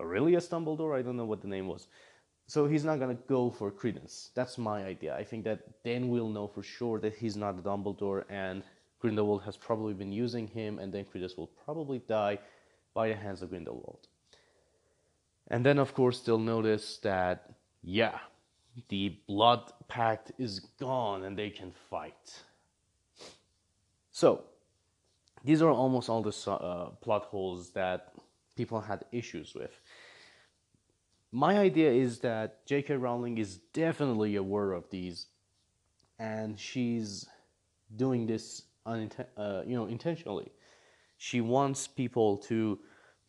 Aurelius 0.00 0.48
Dumbledore, 0.48 0.98
I 0.98 1.02
don't 1.02 1.16
know 1.16 1.24
what 1.24 1.40
the 1.40 1.48
name 1.48 1.68
was. 1.68 1.88
So 2.46 2.66
he's 2.66 2.84
not 2.84 2.98
gonna 2.98 3.18
go 3.28 3.50
for 3.50 3.70
Credence. 3.70 4.30
That's 4.34 4.58
my 4.58 4.84
idea. 4.84 5.16
I 5.16 5.24
think 5.24 5.44
that 5.44 5.60
then 5.82 6.08
we'll 6.08 6.28
know 6.28 6.46
for 6.46 6.62
sure 6.62 6.98
that 7.00 7.14
he's 7.14 7.36
not 7.36 7.58
a 7.58 7.62
Dumbledore 7.62 8.24
and 8.28 8.62
Grindelwald 9.00 9.42
has 9.42 9.56
probably 9.56 9.92
been 9.92 10.12
using 10.12 10.46
him, 10.48 10.78
and 10.78 10.90
then 10.90 11.04
Credence 11.04 11.36
will 11.36 11.50
probably 11.64 11.98
die 12.08 12.38
by 12.94 13.08
the 13.08 13.14
hands 13.14 13.42
of 13.42 13.50
Grindelwald. 13.50 14.08
And 15.48 15.64
then, 15.64 15.78
of 15.78 15.94
course, 15.94 16.20
they'll 16.20 16.38
notice 16.38 16.98
that, 16.98 17.54
yeah, 17.82 18.18
the 18.88 19.16
blood 19.26 19.72
pact 19.88 20.32
is 20.38 20.60
gone 20.80 21.24
and 21.24 21.38
they 21.38 21.50
can 21.50 21.72
fight. 21.90 22.42
So, 24.10 24.44
these 25.44 25.60
are 25.60 25.70
almost 25.70 26.08
all 26.08 26.22
the 26.22 26.50
uh, 26.50 26.90
plot 27.02 27.26
holes 27.26 27.70
that 27.70 28.14
people 28.56 28.80
had 28.80 29.04
issues 29.12 29.54
with. 29.54 29.78
My 31.32 31.58
idea 31.58 31.90
is 31.90 32.20
that 32.20 32.64
J.K. 32.64 32.94
Rowling 32.96 33.38
is 33.38 33.58
definitely 33.72 34.36
aware 34.36 34.72
of 34.72 34.88
these, 34.88 35.26
and 36.18 36.58
she's 36.58 37.26
doing 37.96 38.26
this 38.26 38.62
uh, 38.86 39.62
you 39.66 39.74
know 39.74 39.86
intentionally. 39.86 40.52
She 41.18 41.40
wants 41.40 41.88
people 41.88 42.36
to 42.48 42.78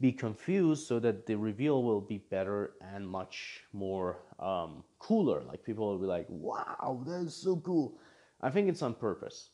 be 0.02 0.12
confused 0.12 0.88
so 0.88 1.00
that 1.00 1.26
the 1.26 1.36
reveal 1.36 1.84
will 1.84 2.02
be 2.02 2.18
better 2.18 2.74
and 2.82 3.08
much 3.08 3.64
more 3.74 4.20
um, 4.40 4.84
cooler. 5.00 5.42
Like 5.44 5.64
people 5.64 5.88
will 5.88 6.00
be 6.00 6.06
like, 6.06 6.28
"Wow, 6.30 7.02
that 7.08 7.22
is 7.22 7.36
so 7.36 7.58
cool." 7.58 7.98
I 8.42 8.50
think 8.50 8.70
it's 8.70 8.82
on 8.82 8.94
purpose. 8.94 9.50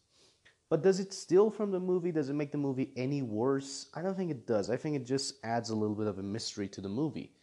But 0.69 0.81
does 0.81 0.99
it 0.99 1.13
steal 1.13 1.49
from 1.51 1.71
the 1.71 1.79
movie? 1.79 2.11
Does 2.11 2.29
it 2.29 2.33
make 2.33 2.51
the 2.51 2.57
movie 2.57 2.91
any 2.95 3.21
worse? 3.21 3.87
I 3.93 4.01
don't 4.01 4.15
think 4.15 4.31
it 4.31 4.47
does. 4.47 4.69
I 4.69 4.77
think 4.77 4.95
it 4.95 5.05
just 5.05 5.35
adds 5.43 5.69
a 5.69 5.75
little 5.75 5.95
bit 5.95 6.07
of 6.07 6.17
a 6.17 6.23
mystery 6.23 6.67
to 6.69 6.81
the 6.81 6.89
movie, 6.89 7.33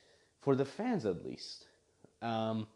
for 0.40 0.56
the 0.56 0.64
fans 0.64 1.04
at 1.04 1.24
least. 1.24 1.66
Um, 2.22 2.66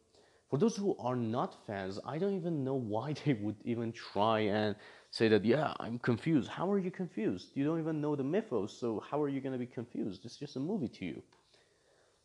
for 0.50 0.58
those 0.58 0.76
who 0.76 0.94
are 0.98 1.16
not 1.16 1.66
fans, 1.66 1.98
I 2.04 2.18
don't 2.18 2.36
even 2.36 2.62
know 2.62 2.74
why 2.74 3.14
they 3.24 3.32
would 3.32 3.56
even 3.64 3.92
try 3.92 4.40
and 4.40 4.76
say 5.12 5.28
that, 5.28 5.44
yeah, 5.44 5.72
I'm 5.78 6.00
confused. 6.00 6.48
How 6.48 6.68
are 6.72 6.80
you 6.80 6.90
confused? 6.90 7.52
You 7.54 7.64
don't 7.64 7.78
even 7.78 8.00
know 8.00 8.16
the 8.16 8.24
mythos, 8.24 8.76
so 8.76 9.00
how 9.08 9.22
are 9.22 9.28
you 9.28 9.40
going 9.40 9.52
to 9.52 9.58
be 9.58 9.66
confused? 9.66 10.24
It's 10.24 10.36
just 10.36 10.56
a 10.56 10.60
movie 10.60 10.88
to 10.88 11.04
you. 11.04 11.22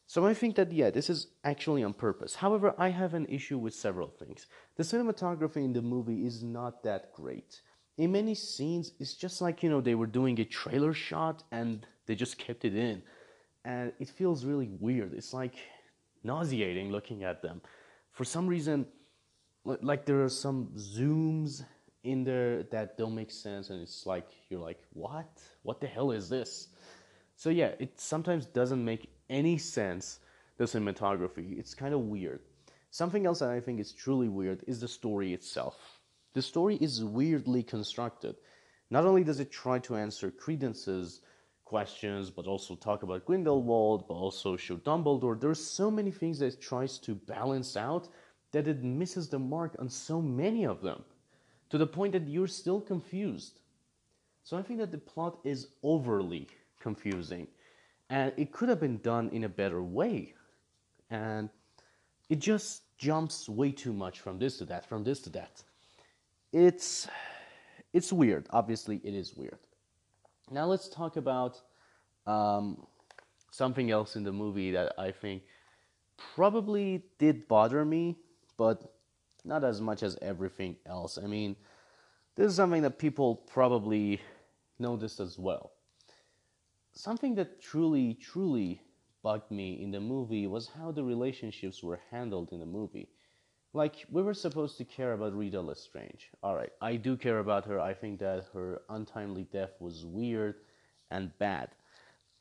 So 0.08 0.26
I 0.26 0.34
think 0.34 0.56
that, 0.56 0.72
yeah, 0.72 0.90
this 0.90 1.10
is 1.10 1.28
actually 1.44 1.84
on 1.84 1.94
purpose. 1.94 2.34
However, 2.34 2.74
I 2.80 2.90
have 2.90 3.14
an 3.14 3.28
issue 3.28 3.60
with 3.60 3.76
several 3.76 4.08
things. 4.08 4.48
The 4.78 4.84
cinematography 4.84 5.58
in 5.58 5.74
the 5.74 5.82
movie 5.84 6.26
is 6.26 6.42
not 6.42 6.82
that 6.84 7.14
great 7.14 7.62
in 7.98 8.12
many 8.12 8.36
scenes 8.36 8.92
it's 9.00 9.16
just 9.16 9.42
like 9.42 9.64
you 9.64 9.70
know 9.70 9.82
they 9.82 9.96
were 9.96 10.08
doing 10.08 10.40
a 10.40 10.46
trailer 10.46 10.94
shot 10.94 11.44
and 11.52 11.86
they 12.06 12.16
just 12.16 12.38
kept 12.38 12.64
it 12.64 12.76
in 12.76 13.02
and 13.66 13.92
it 14.00 14.10
feels 14.10 14.46
really 14.46 14.70
weird 14.80 15.14
it's 15.14 15.34
like 15.34 15.56
nauseating 16.24 16.92
looking 16.92 17.24
at 17.24 17.42
them 17.42 17.62
for 18.12 18.24
some 18.24 18.48
reason 18.48 18.86
like 19.66 20.06
there 20.06 20.24
are 20.24 20.30
some 20.30 20.70
zooms 20.78 21.64
in 22.04 22.24
there 22.24 22.64
that 22.64 22.98
don't 22.98 23.16
make 23.16 23.32
sense 23.32 23.70
and 23.70 23.82
it's 23.82 24.06
like 24.06 24.28
you're 24.50 24.60
like 24.60 24.82
what? 24.94 25.30
What 25.64 25.82
the 25.82 25.88
hell 25.88 26.12
is 26.12 26.30
this? 26.30 26.70
So 27.36 27.50
yeah 27.50 27.72
it 27.80 28.00
sometimes 28.00 28.46
doesn't 28.46 28.84
make 28.84 29.10
any 29.30 29.58
sense 29.58 30.20
the 30.58 30.66
cinematography. 30.66 31.58
It's 31.60 31.74
kind 31.74 31.94
of 31.94 32.02
weird. 32.02 32.42
Something 32.90 33.26
else 33.26 33.40
that 33.40 33.50
i 33.50 33.60
think 33.60 33.80
is 33.80 33.92
truly 33.92 34.28
weird 34.28 34.64
is 34.68 34.80
the 34.80 34.88
story 34.88 35.34
itself. 35.34 36.00
The 36.34 36.42
story 36.42 36.78
is 36.78 37.04
weirdly 37.04 37.64
constructed. 37.64 38.36
Not 38.90 39.06
only 39.06 39.24
does 39.24 39.40
it 39.40 39.52
try 39.52 39.80
to 39.80 39.96
answer 39.96 40.32
Credence's 40.32 41.22
questions, 41.66 42.30
but 42.30 42.48
also 42.48 42.76
talk 42.76 43.04
about 43.04 43.26
Grindelwald, 43.26 44.08
but 44.08 44.14
also 44.14 44.56
show 44.56 44.78
Dumbledore. 44.78 45.40
There's 45.40 45.64
so 45.64 45.92
many 45.92 46.12
things 46.12 46.40
that 46.40 46.54
it 46.54 46.62
tries 46.62 46.98
to 47.00 47.16
balance 47.16 47.76
out 47.76 48.08
that 48.54 48.68
it 48.68 48.84
misses 48.84 49.28
the 49.28 49.40
mark 49.40 49.76
on 49.78 49.90
so 49.90 50.22
many 50.22 50.66
of 50.66 50.82
them, 50.82 51.04
to 51.70 51.78
the 51.78 51.88
point 51.88 52.14
that 52.14 52.28
you're 52.28 52.48
still 52.48 52.82
confused. 52.82 53.60
So 54.44 54.58
I 54.58 54.62
think 54.62 54.80
that 54.80 54.92
the 54.92 54.98
plot 54.98 55.40
is 55.44 55.68
overly 55.84 56.48
confusing, 56.80 57.48
and 58.10 58.32
it 58.38 58.52
could 58.52 58.70
have 58.70 58.80
been 58.80 59.00
done 59.00 59.30
in 59.30 59.44
a 59.44 59.50
better 59.50 59.84
way. 59.84 60.34
And 61.10 61.50
it 62.30 62.40
just 62.40 62.84
jumps 62.98 63.50
way 63.50 63.72
too 63.72 63.94
much 63.94 64.20
from 64.20 64.40
this 64.40 64.58
to 64.58 64.66
that, 64.66 64.86
from 64.88 65.04
this 65.04 65.22
to 65.22 65.30
that 65.32 65.64
it's 66.54 67.08
it's 67.94 68.12
weird. 68.12 68.48
Obviously, 68.52 69.02
it 69.04 69.14
is 69.14 69.36
weird. 69.36 69.60
Now 70.52 70.66
let's 70.66 70.88
talk 70.88 71.18
about 71.18 71.62
um, 72.26 72.86
something 73.52 73.92
else 73.92 74.16
in 74.16 74.24
the 74.24 74.32
movie 74.32 74.72
that 74.72 74.94
I 74.98 75.12
think 75.12 75.44
probably 76.36 77.04
did 77.20 77.48
bother 77.48 77.84
me, 77.86 78.18
but 78.58 78.97
not 79.48 79.64
as 79.64 79.82
much 79.82 80.04
as 80.04 80.18
everything 80.22 80.76
else. 80.86 81.18
I 81.18 81.26
mean, 81.26 81.56
this 82.36 82.48
is 82.48 82.56
something 82.56 82.82
that 82.84 83.00
people 83.00 83.36
probably 83.36 84.22
noticed 84.78 85.20
as 85.20 85.40
well. 85.40 85.72
Something 86.92 87.36
that 87.36 87.62
truly, 87.62 88.16
truly 88.16 88.82
bugged 89.24 89.52
me 89.52 89.82
in 89.82 89.92
the 89.92 90.00
movie 90.00 90.48
was 90.48 90.68
how 90.68 90.92
the 90.92 91.04
relationships 91.04 91.82
were 91.84 92.00
handled 92.12 92.52
in 92.52 92.60
the 92.60 92.66
movie. 92.66 93.10
Like, 93.74 94.06
we 94.10 94.22
were 94.22 94.34
supposed 94.34 94.78
to 94.78 94.86
care 94.86 95.14
about 95.14 95.36
Leta 95.36 95.62
Lestrange. 95.62 96.30
Alright, 96.44 96.72
I 96.82 96.96
do 96.96 97.18
care 97.18 97.40
about 97.40 97.66
her. 97.66 97.80
I 97.80 97.94
think 97.94 98.20
that 98.20 98.46
her 98.54 98.82
untimely 98.90 99.44
death 99.52 99.72
was 99.80 100.06
weird 100.06 100.56
and 101.12 101.38
bad. 101.38 101.70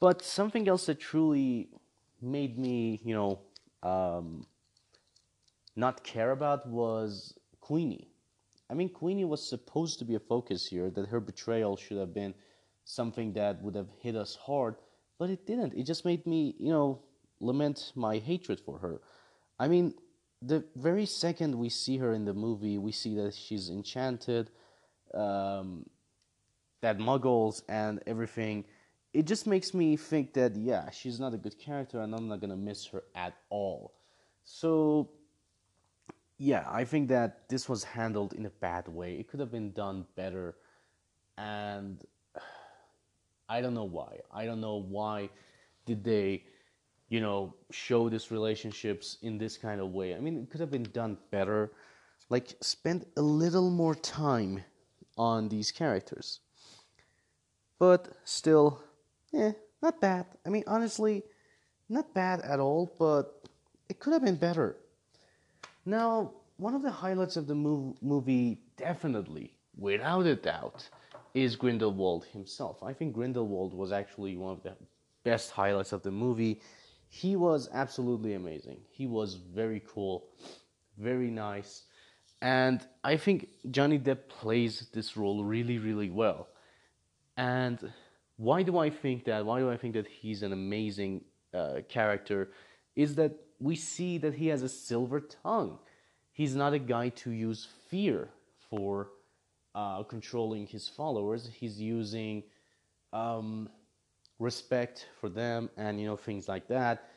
But 0.00 0.22
something 0.22 0.68
else 0.68 0.86
that 0.86 1.00
truly 1.00 1.68
made 2.20 2.58
me, 2.58 3.00
you 3.04 3.14
know, 3.14 3.40
um, 3.82 4.46
not 5.76 6.02
care 6.02 6.30
about 6.30 6.66
was 6.68 7.34
Queenie. 7.60 8.08
I 8.68 8.74
mean, 8.74 8.88
Queenie 8.88 9.24
was 9.24 9.48
supposed 9.48 9.98
to 10.00 10.04
be 10.04 10.14
a 10.14 10.20
focus 10.20 10.66
here, 10.66 10.90
that 10.90 11.08
her 11.08 11.20
betrayal 11.20 11.76
should 11.76 11.98
have 11.98 12.12
been 12.12 12.34
something 12.84 13.32
that 13.34 13.62
would 13.62 13.74
have 13.74 13.88
hit 14.00 14.16
us 14.16 14.34
hard, 14.36 14.76
but 15.18 15.30
it 15.30 15.46
didn't. 15.46 15.74
It 15.74 15.84
just 15.84 16.04
made 16.04 16.26
me, 16.26 16.56
you 16.58 16.70
know, 16.70 17.00
lament 17.40 17.92
my 17.94 18.18
hatred 18.18 18.60
for 18.60 18.78
her. 18.78 19.00
I 19.58 19.68
mean, 19.68 19.94
the 20.42 20.64
very 20.74 21.06
second 21.06 21.56
we 21.56 21.68
see 21.68 21.98
her 21.98 22.12
in 22.12 22.24
the 22.24 22.34
movie, 22.34 22.78
we 22.78 22.92
see 22.92 23.14
that 23.16 23.34
she's 23.34 23.70
enchanted, 23.70 24.50
um, 25.14 25.86
that 26.82 26.98
muggles 26.98 27.62
and 27.68 28.02
everything 28.06 28.64
it 29.16 29.26
just 29.26 29.46
makes 29.46 29.72
me 29.72 29.96
think 29.96 30.34
that 30.34 30.54
yeah, 30.56 30.90
she's 30.90 31.18
not 31.18 31.32
a 31.32 31.38
good 31.38 31.58
character, 31.58 32.00
and 32.00 32.14
I'm 32.14 32.28
not 32.28 32.40
gonna 32.42 32.56
miss 32.56 32.84
her 32.88 33.02
at 33.14 33.32
all. 33.48 33.94
So 34.44 35.10
yeah, 36.38 36.64
I 36.70 36.84
think 36.84 37.08
that 37.08 37.48
this 37.48 37.68
was 37.68 37.84
handled 37.84 38.34
in 38.34 38.46
a 38.46 38.50
bad 38.50 38.88
way. 38.88 39.14
It 39.14 39.28
could 39.28 39.40
have 39.40 39.50
been 39.50 39.72
done 39.72 40.06
better, 40.16 40.56
and 41.38 42.02
I 43.48 43.60
don't 43.60 43.74
know 43.74 43.84
why. 43.84 44.20
I 44.30 44.44
don't 44.44 44.60
know 44.60 44.76
why 44.76 45.30
did 45.86 46.04
they, 46.04 46.44
you 47.08 47.20
know, 47.20 47.54
show 47.70 48.08
these 48.08 48.30
relationships 48.30 49.18
in 49.22 49.38
this 49.38 49.56
kind 49.56 49.80
of 49.80 49.92
way. 49.92 50.14
I 50.14 50.20
mean, 50.20 50.42
it 50.42 50.50
could 50.50 50.60
have 50.60 50.70
been 50.70 50.90
done 50.92 51.16
better. 51.30 51.72
Like, 52.28 52.56
spend 52.60 53.06
a 53.16 53.22
little 53.22 53.70
more 53.70 53.94
time 53.94 54.64
on 55.16 55.48
these 55.48 55.70
characters. 55.70 56.40
But 57.78 58.08
still, 58.24 58.82
yeah, 59.32 59.52
not 59.80 60.00
bad. 60.00 60.26
I 60.44 60.48
mean, 60.48 60.64
honestly, 60.66 61.22
not 61.88 62.12
bad 62.12 62.40
at 62.40 62.58
all, 62.58 62.92
but 62.98 63.48
it 63.88 64.00
could 64.00 64.12
have 64.12 64.24
been 64.24 64.36
better. 64.36 64.76
Now, 65.86 66.32
one 66.56 66.74
of 66.74 66.82
the 66.82 66.90
highlights 66.90 67.36
of 67.36 67.46
the 67.46 67.54
mov- 67.54 67.96
movie, 68.02 68.60
definitely, 68.76 69.56
without 69.78 70.26
a 70.26 70.34
doubt, 70.34 70.88
is 71.32 71.54
Grindelwald 71.54 72.24
himself. 72.32 72.82
I 72.82 72.92
think 72.92 73.14
Grindelwald 73.14 73.72
was 73.72 73.92
actually 73.92 74.36
one 74.36 74.52
of 74.52 74.62
the 74.64 74.76
best 75.22 75.52
highlights 75.52 75.92
of 75.92 76.02
the 76.02 76.10
movie. 76.10 76.60
He 77.08 77.36
was 77.36 77.68
absolutely 77.72 78.34
amazing. 78.34 78.80
He 78.90 79.06
was 79.06 79.34
very 79.34 79.80
cool, 79.86 80.28
very 80.98 81.30
nice. 81.30 81.84
And 82.42 82.84
I 83.04 83.16
think 83.16 83.48
Johnny 83.70 83.98
Depp 83.98 84.28
plays 84.28 84.88
this 84.92 85.16
role 85.16 85.44
really, 85.44 85.78
really 85.78 86.10
well. 86.10 86.48
And 87.36 87.92
why 88.38 88.62
do 88.62 88.78
I 88.78 88.90
think 88.90 89.24
that? 89.26 89.46
Why 89.46 89.60
do 89.60 89.70
I 89.70 89.76
think 89.76 89.94
that 89.94 90.06
he's 90.08 90.42
an 90.42 90.52
amazing 90.52 91.24
uh, 91.54 91.80
character? 91.88 92.50
Is 92.96 93.14
that 93.16 93.32
we 93.58 93.76
see 93.76 94.18
that 94.18 94.34
he 94.34 94.48
has 94.48 94.62
a 94.62 94.68
silver 94.68 95.20
tongue. 95.20 95.78
He's 96.32 96.54
not 96.54 96.74
a 96.74 96.78
guy 96.78 97.08
to 97.10 97.30
use 97.30 97.66
fear 97.88 98.28
for 98.68 99.10
uh, 99.74 100.02
controlling 100.02 100.66
his 100.66 100.88
followers. 100.88 101.48
He's 101.52 101.80
using 101.80 102.42
um, 103.12 103.68
respect 104.38 105.08
for 105.20 105.28
them 105.28 105.70
and 105.76 106.00
you 106.00 106.06
know 106.06 106.16
things 106.16 106.48
like 106.48 106.68
that. 106.68 107.08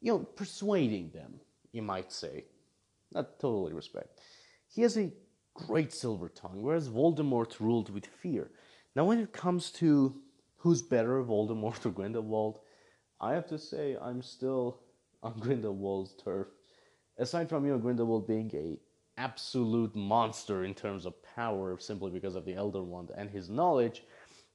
You 0.00 0.12
know, 0.12 0.18
persuading 0.20 1.10
them. 1.10 1.40
You 1.72 1.82
might 1.82 2.12
say, 2.12 2.44
not 3.12 3.40
totally 3.40 3.72
respect. 3.72 4.20
He 4.68 4.82
has 4.82 4.96
a 4.96 5.10
great 5.54 5.92
silver 5.92 6.28
tongue, 6.28 6.62
whereas 6.62 6.88
Voldemort 6.88 7.58
ruled 7.58 7.90
with 7.90 8.06
fear. 8.06 8.50
Now, 8.94 9.04
when 9.04 9.18
it 9.18 9.32
comes 9.32 9.70
to 9.72 10.14
who's 10.56 10.82
better, 10.82 11.22
Voldemort 11.22 11.84
or 11.84 11.90
Grindelwald, 11.90 12.60
I 13.20 13.32
have 13.32 13.46
to 13.48 13.58
say 13.58 13.96
I'm 14.00 14.22
still 14.22 14.80
on 15.24 15.32
Grindelwald's 15.40 16.14
turf. 16.22 16.46
Aside 17.18 17.48
from 17.48 17.64
you 17.64 17.72
know 17.72 17.78
Grindelwald 17.78 18.28
being 18.28 18.50
a 18.54 18.78
absolute 19.16 19.94
monster 19.94 20.64
in 20.64 20.74
terms 20.74 21.06
of 21.06 21.14
power 21.34 21.78
simply 21.78 22.10
because 22.10 22.34
of 22.34 22.44
the 22.44 22.54
Elder 22.54 22.82
Wand 22.82 23.10
and 23.16 23.30
his 23.30 23.48
knowledge, 23.48 24.02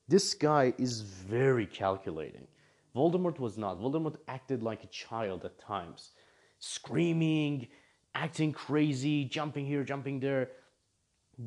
this 0.08 0.34
guy 0.34 0.74
is 0.78 1.02
very 1.02 1.66
calculating. 1.66 2.48
Voldemort 2.96 3.40
was 3.40 3.58
not. 3.58 3.80
Voldemort 3.80 4.18
acted 4.28 4.62
like 4.64 4.84
a 4.84 4.88
child 4.88 5.46
at 5.46 5.58
times, 5.60 6.12
screaming, 6.60 7.68
acting 8.16 8.52
crazy, 8.52 9.26
jumping 9.26 9.66
here, 9.66 9.84
jumping 9.84 10.20
there. 10.20 10.50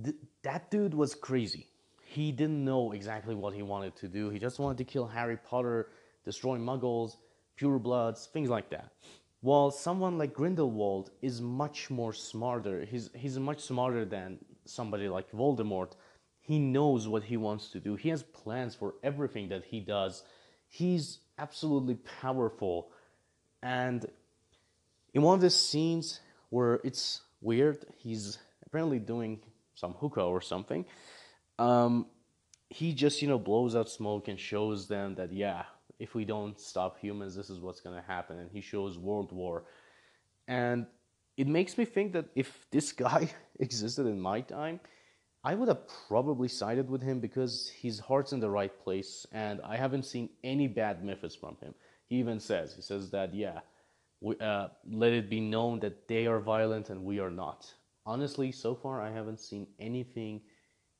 Th- 0.05 0.17
that 0.43 0.71
dude 0.71 0.95
was 0.95 1.15
crazy. 1.15 1.67
He 2.05 2.33
didn't 2.33 2.65
know 2.65 2.93
exactly 2.93 3.35
what 3.35 3.55
he 3.55 3.63
wanted 3.63 3.97
to 3.97 4.09
do. 4.09 4.31
He 4.31 4.39
just 4.39 4.59
wanted 4.59 4.79
to 4.79 4.85
kill 4.85 5.07
Harry 5.07 5.37
Potter, 5.37 5.89
destroy 6.25 6.59
muggles, 6.59 7.17
purebloods, 7.63 8.27
things 8.29 8.49
like 8.49 8.71
that. 8.71 8.93
While 9.41 9.71
someone 9.71 10.19
like 10.19 10.35
Grindelwald 10.35 11.11
is 11.21 11.41
much 11.41 11.91
more 11.91 12.13
smarter, 12.13 12.85
he's, 12.85 13.11
he's 13.15 13.39
much 13.39 13.61
smarter 13.61 14.05
than 14.05 14.39
somebody 14.65 15.09
like 15.09 15.31
Voldemort. 15.33 15.93
He 16.41 16.59
knows 16.59 17.09
what 17.09 17.25
he 17.25 17.37
wants 17.37 17.69
to 17.71 17.81
do. 17.81 17.97
He 17.97 18.09
has 18.09 18.23
plans 18.23 18.75
for 18.75 18.95
everything 19.03 19.49
that 19.49 19.65
he 19.65 19.81
does. 19.81 20.23
He's 20.69 21.21
absolutely 21.39 21.97
powerful. 22.21 22.91
And 23.63 24.07
in 25.15 25.23
one 25.23 25.35
of 25.35 25.41
the 25.41 25.51
scenes 25.51 26.21
where 26.51 26.81
it's 26.85 27.23
weird, 27.41 27.85
he's 27.97 28.39
apparently 28.67 28.99
doing 28.99 29.41
some 29.75 29.93
hookah 29.95 30.23
or 30.23 30.41
something. 30.41 30.85
Um, 31.59 32.07
he 32.69 32.93
just, 32.93 33.23
you 33.23 33.29
know, 33.29 33.39
blows 33.39 33.77
out 33.77 33.89
smoke 33.89 34.29
and 34.29 34.39
shows 34.39 34.89
them 34.89 35.17
that, 35.17 35.33
yeah, 35.33 35.65
if 36.03 36.17
we 36.17 36.25
don't 36.25 36.59
stop 36.59 36.99
humans, 36.99 37.37
this 37.37 37.49
is 37.49 37.61
what's 37.61 37.81
going 37.81 37.95
to 37.95 38.07
happen. 38.15 38.41
And 38.41 38.51
he 38.51 38.61
shows 38.61 38.99
World 38.99 39.31
War. 39.31 39.65
And 40.49 40.87
it 41.37 41.47
makes 41.47 41.79
me 41.79 41.85
think 41.85 42.13
that 42.15 42.27
if 42.35 42.67
this 42.73 42.91
guy 43.07 43.31
existed 43.61 44.07
in 44.07 44.21
my 44.21 44.41
time, 44.41 44.81
I 45.45 45.55
would 45.55 45.69
have 45.69 45.83
probably 46.09 46.49
sided 46.49 46.91
with 46.91 47.03
him 47.03 47.21
because 47.21 47.71
his 47.85 48.01
heart's 48.01 48.33
in 48.33 48.41
the 48.41 48.51
right 48.51 48.77
place, 48.85 49.27
and 49.33 49.61
I 49.63 49.77
haven't 49.77 50.05
seen 50.05 50.29
any 50.45 50.69
bad 50.69 51.05
methods 51.05 51.37
from 51.37 51.57
him. 51.63 51.75
He 52.09 52.17
even 52.17 52.39
says, 52.41 52.75
he 52.75 52.83
says 52.83 53.11
that, 53.11 53.33
yeah, 53.35 53.61
we, 54.21 54.37
uh, 54.39 54.69
let 54.89 55.13
it 55.13 55.31
be 55.31 55.41
known 55.41 55.81
that 55.81 56.09
they 56.09 56.27
are 56.27 56.41
violent 56.41 56.91
and 56.91 57.05
we 57.05 57.19
are 57.21 57.31
not. 57.31 57.73
Honestly, 58.07 58.53
so 58.53 58.75
far 58.75 59.01
I 59.01 59.11
haven't 59.11 59.41
seen 59.41 59.67
anything 59.79 60.43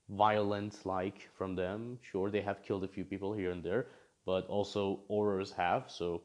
violent 0.09 0.85
like 0.85 1.29
from 1.37 1.55
them. 1.55 1.99
Sure, 2.03 2.31
they 2.31 2.41
have 2.41 2.63
killed 2.63 2.85
a 2.85 2.89
few 2.89 3.05
people 3.05 3.33
here 3.33 3.51
and 3.51 3.63
there, 3.63 3.87
but 4.25 4.47
also 4.47 5.01
Aurors 5.11 5.53
have. 5.55 5.91
So 5.91 6.23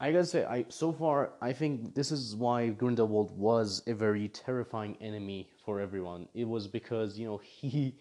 I 0.00 0.12
gotta 0.12 0.26
say, 0.26 0.44
I 0.44 0.66
so 0.68 0.92
far 0.92 1.32
I 1.40 1.52
think 1.52 1.94
this 1.94 2.10
is 2.10 2.34
why 2.34 2.68
Grindelwald 2.68 3.36
was 3.36 3.82
a 3.86 3.94
very 3.94 4.28
terrifying 4.28 4.96
enemy 5.00 5.48
for 5.64 5.80
everyone. 5.80 6.28
It 6.34 6.48
was 6.48 6.66
because 6.66 7.18
you 7.18 7.26
know 7.26 7.38
he 7.60 7.96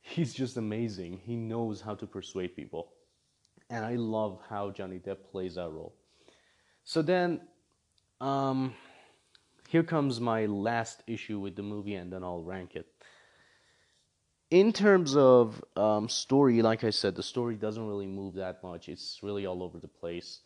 he's 0.00 0.32
just 0.34 0.56
amazing. 0.56 1.20
He 1.24 1.36
knows 1.36 1.80
how 1.80 1.94
to 1.96 2.06
persuade 2.06 2.56
people, 2.56 2.92
and 3.70 3.84
I 3.84 3.96
love 3.96 4.40
how 4.48 4.70
Johnny 4.70 4.98
Depp 4.98 5.18
plays 5.30 5.56
that 5.56 5.70
role. 5.70 5.94
So 6.84 7.02
then, 7.02 7.42
um, 8.20 8.72
here 9.68 9.82
comes 9.82 10.20
my 10.20 10.46
last 10.46 11.02
issue 11.06 11.38
with 11.38 11.54
the 11.54 11.62
movie, 11.62 11.94
and 11.94 12.10
then 12.10 12.24
I'll 12.24 12.42
rank 12.42 12.74
it 12.74 12.86
in 14.50 14.72
terms 14.72 15.16
of 15.16 15.62
um, 15.76 16.08
story, 16.08 16.62
like 16.62 16.84
I 16.84 16.90
said, 16.90 17.14
the 17.14 17.22
story 17.22 17.56
doesn't 17.56 17.86
really 17.86 18.06
move 18.06 18.34
that 18.34 18.62
much. 18.62 18.88
It's 18.88 19.20
really 19.22 19.46
all 19.46 19.62
over 19.62 19.78
the 19.78 19.88
place. 19.88 20.40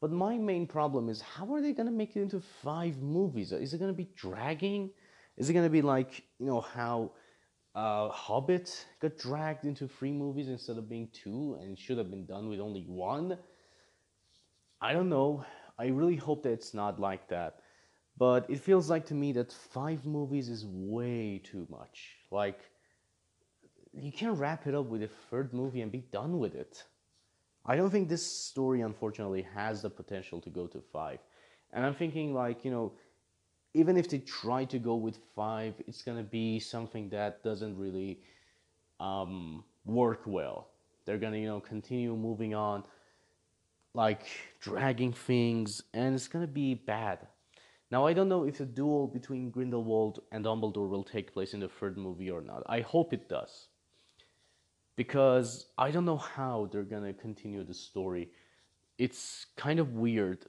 But 0.00 0.12
my 0.12 0.36
main 0.36 0.66
problem 0.66 1.08
is 1.08 1.22
how 1.22 1.52
are 1.54 1.62
they 1.62 1.72
going 1.72 1.86
to 1.86 1.92
make 1.92 2.16
it 2.16 2.20
into 2.20 2.40
five 2.62 2.98
movies? 3.00 3.52
Is 3.52 3.72
it 3.72 3.78
going 3.78 3.90
to 3.90 3.96
be 3.96 4.10
dragging? 4.14 4.90
Is 5.38 5.48
it 5.48 5.54
going 5.54 5.64
to 5.64 5.70
be 5.70 5.82
like, 5.82 6.22
you 6.38 6.46
know, 6.46 6.60
how 6.60 7.12
uh, 7.74 8.10
Hobbit 8.10 8.86
got 9.00 9.16
dragged 9.16 9.64
into 9.64 9.88
three 9.88 10.12
movies 10.12 10.48
instead 10.48 10.76
of 10.76 10.88
being 10.88 11.08
two 11.12 11.58
and 11.60 11.78
should 11.78 11.96
have 11.96 12.10
been 12.10 12.26
done 12.26 12.50
with 12.50 12.60
only 12.60 12.84
one? 12.86 13.38
I 14.82 14.92
don't 14.92 15.08
know. 15.08 15.46
I 15.78 15.86
really 15.86 16.16
hope 16.16 16.42
that 16.42 16.52
it's 16.52 16.74
not 16.74 17.00
like 17.00 17.28
that. 17.28 17.60
But 18.18 18.48
it 18.50 18.60
feels 18.60 18.90
like 18.90 19.06
to 19.06 19.14
me 19.14 19.32
that 19.32 19.52
five 19.52 20.04
movies 20.04 20.50
is 20.50 20.64
way 20.66 21.40
too 21.42 21.66
much. 21.70 22.16
Like, 22.30 22.60
you 23.98 24.12
can't 24.12 24.38
wrap 24.38 24.66
it 24.66 24.74
up 24.74 24.86
with 24.86 25.02
a 25.02 25.08
third 25.30 25.52
movie 25.54 25.80
and 25.80 25.90
be 25.90 26.04
done 26.12 26.38
with 26.38 26.54
it. 26.54 26.84
I 27.64 27.76
don't 27.76 27.90
think 27.90 28.08
this 28.08 28.24
story, 28.24 28.82
unfortunately, 28.82 29.46
has 29.54 29.82
the 29.82 29.90
potential 29.90 30.40
to 30.42 30.50
go 30.50 30.66
to 30.68 30.80
five. 30.92 31.18
And 31.72 31.84
I'm 31.84 31.94
thinking, 31.94 32.34
like, 32.34 32.64
you 32.64 32.70
know, 32.70 32.92
even 33.74 33.96
if 33.96 34.08
they 34.08 34.18
try 34.18 34.64
to 34.66 34.78
go 34.78 34.94
with 34.94 35.18
five, 35.34 35.74
it's 35.86 36.02
gonna 36.02 36.22
be 36.22 36.60
something 36.60 37.08
that 37.10 37.42
doesn't 37.42 37.76
really 37.76 38.20
um, 39.00 39.64
work 39.84 40.22
well. 40.26 40.68
They're 41.04 41.18
gonna, 41.18 41.38
you 41.38 41.46
know, 41.46 41.60
continue 41.60 42.14
moving 42.14 42.54
on, 42.54 42.84
like 43.94 44.26
dragging 44.60 45.12
things, 45.12 45.82
and 45.92 46.14
it's 46.14 46.28
gonna 46.28 46.46
be 46.46 46.74
bad. 46.74 47.26
Now, 47.90 48.06
I 48.06 48.12
don't 48.12 48.28
know 48.28 48.44
if 48.44 48.58
the 48.58 48.66
duel 48.66 49.06
between 49.06 49.50
Grindelwald 49.50 50.20
and 50.32 50.44
Dumbledore 50.44 50.88
will 50.88 51.04
take 51.04 51.32
place 51.32 51.54
in 51.54 51.60
the 51.60 51.68
third 51.68 51.96
movie 51.96 52.30
or 52.30 52.40
not. 52.40 52.62
I 52.66 52.80
hope 52.80 53.12
it 53.12 53.28
does 53.28 53.68
because 54.96 55.66
I 55.78 55.90
don't 55.90 56.04
know 56.04 56.16
how 56.16 56.68
they're 56.72 56.82
gonna 56.82 57.12
continue 57.14 57.64
the 57.64 57.74
story. 57.74 58.30
It's 58.98 59.46
kind 59.56 59.80
of 59.80 59.94
weird 59.94 60.46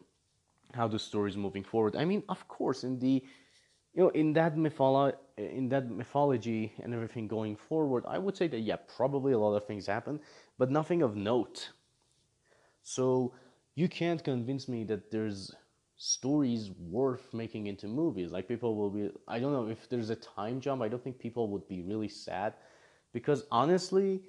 how 0.73 0.87
the 0.87 0.99
story 0.99 1.29
is 1.31 1.37
moving 1.37 1.63
forward. 1.63 1.95
I 1.95 2.05
mean, 2.05 2.23
of 2.29 2.47
course, 2.47 2.83
in 2.83 2.99
the 2.99 3.23
you 3.93 4.03
know 4.03 4.09
in 4.09 4.33
that 4.33 4.55
mytholo- 4.55 5.15
in 5.37 5.69
that 5.69 5.89
mythology 5.89 6.73
and 6.83 6.93
everything 6.93 7.27
going 7.27 7.55
forward, 7.55 8.05
I 8.07 8.17
would 8.19 8.37
say 8.37 8.47
that 8.49 8.59
yeah, 8.59 8.77
probably 8.97 9.33
a 9.33 9.39
lot 9.39 9.55
of 9.55 9.65
things 9.65 9.87
happen, 9.87 10.19
but 10.57 10.71
nothing 10.71 11.01
of 11.01 11.15
note. 11.15 11.71
So 12.83 13.33
you 13.75 13.87
can't 13.87 14.23
convince 14.23 14.67
me 14.67 14.83
that 14.85 15.11
there's 15.11 15.53
stories 15.97 16.71
worth 16.79 17.33
making 17.33 17.67
into 17.67 17.87
movies. 17.87 18.31
Like 18.31 18.47
people 18.47 18.75
will 18.75 18.89
be 18.89 19.09
I 19.27 19.39
don't 19.39 19.53
know 19.53 19.67
if 19.67 19.89
there's 19.89 20.09
a 20.09 20.15
time 20.15 20.59
jump, 20.61 20.81
I 20.81 20.87
don't 20.87 21.03
think 21.03 21.19
people 21.19 21.49
would 21.49 21.67
be 21.67 21.81
really 21.81 22.07
sad 22.07 22.53
because 23.13 23.45
honestly, 23.51 24.23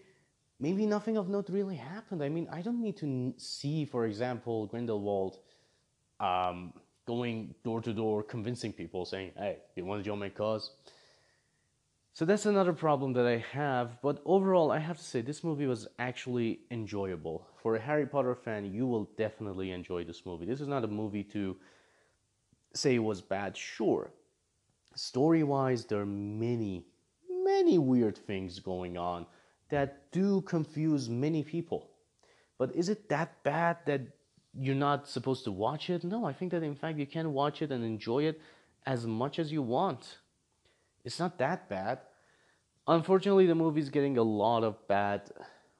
maybe 0.60 0.86
nothing 0.86 1.16
of 1.16 1.28
note 1.28 1.48
really 1.48 1.76
happened. 1.76 2.22
I 2.22 2.28
mean, 2.28 2.48
I 2.50 2.62
don't 2.62 2.80
need 2.80 2.96
to 2.98 3.34
see, 3.36 3.84
for 3.84 4.06
example, 4.06 4.66
Grindelwald 4.66 5.38
um, 6.20 6.72
going 7.06 7.54
door 7.64 7.80
to 7.80 7.92
door 7.92 8.22
convincing 8.22 8.72
people, 8.72 9.04
saying, 9.04 9.32
hey, 9.36 9.58
you 9.76 9.84
want 9.84 10.00
to 10.00 10.04
join 10.04 10.18
my 10.18 10.28
cause? 10.28 10.72
So 12.12 12.24
that's 12.24 12.46
another 12.46 12.72
problem 12.72 13.12
that 13.12 13.26
I 13.26 13.44
have. 13.52 14.02
But 14.02 14.20
overall, 14.24 14.72
I 14.72 14.80
have 14.80 14.98
to 14.98 15.04
say, 15.04 15.20
this 15.20 15.44
movie 15.44 15.66
was 15.66 15.86
actually 16.00 16.60
enjoyable. 16.72 17.46
For 17.62 17.76
a 17.76 17.80
Harry 17.80 18.06
Potter 18.06 18.34
fan, 18.34 18.72
you 18.72 18.86
will 18.86 19.08
definitely 19.16 19.70
enjoy 19.70 20.02
this 20.02 20.26
movie. 20.26 20.44
This 20.44 20.60
is 20.60 20.66
not 20.66 20.82
a 20.82 20.88
movie 20.88 21.22
to 21.24 21.56
say 22.74 22.96
it 22.96 22.98
was 22.98 23.20
bad, 23.20 23.56
sure. 23.56 24.10
Story 24.96 25.44
wise, 25.44 25.84
there 25.84 26.00
are 26.00 26.06
many, 26.06 26.84
many 27.44 27.78
weird 27.78 28.18
things 28.18 28.58
going 28.58 28.98
on 28.98 29.24
that 29.70 30.10
do 30.12 30.40
confuse 30.42 31.08
many 31.08 31.42
people. 31.42 31.90
But 32.58 32.74
is 32.74 32.88
it 32.88 33.08
that 33.08 33.42
bad 33.42 33.78
that 33.86 34.00
you're 34.54 34.74
not 34.74 35.08
supposed 35.08 35.44
to 35.44 35.52
watch 35.52 35.90
it? 35.90 36.04
No, 36.04 36.24
I 36.24 36.32
think 36.32 36.52
that 36.52 36.62
in 36.62 36.74
fact 36.74 36.98
you 36.98 37.06
can 37.06 37.32
watch 37.32 37.62
it 37.62 37.70
and 37.70 37.84
enjoy 37.84 38.24
it 38.24 38.40
as 38.86 39.06
much 39.06 39.38
as 39.38 39.52
you 39.52 39.62
want. 39.62 40.18
It's 41.04 41.18
not 41.18 41.38
that 41.38 41.68
bad. 41.68 42.00
Unfortunately, 42.86 43.46
the 43.46 43.54
movie's 43.54 43.90
getting 43.90 44.16
a 44.18 44.22
lot 44.22 44.64
of 44.64 44.86
bad 44.88 45.30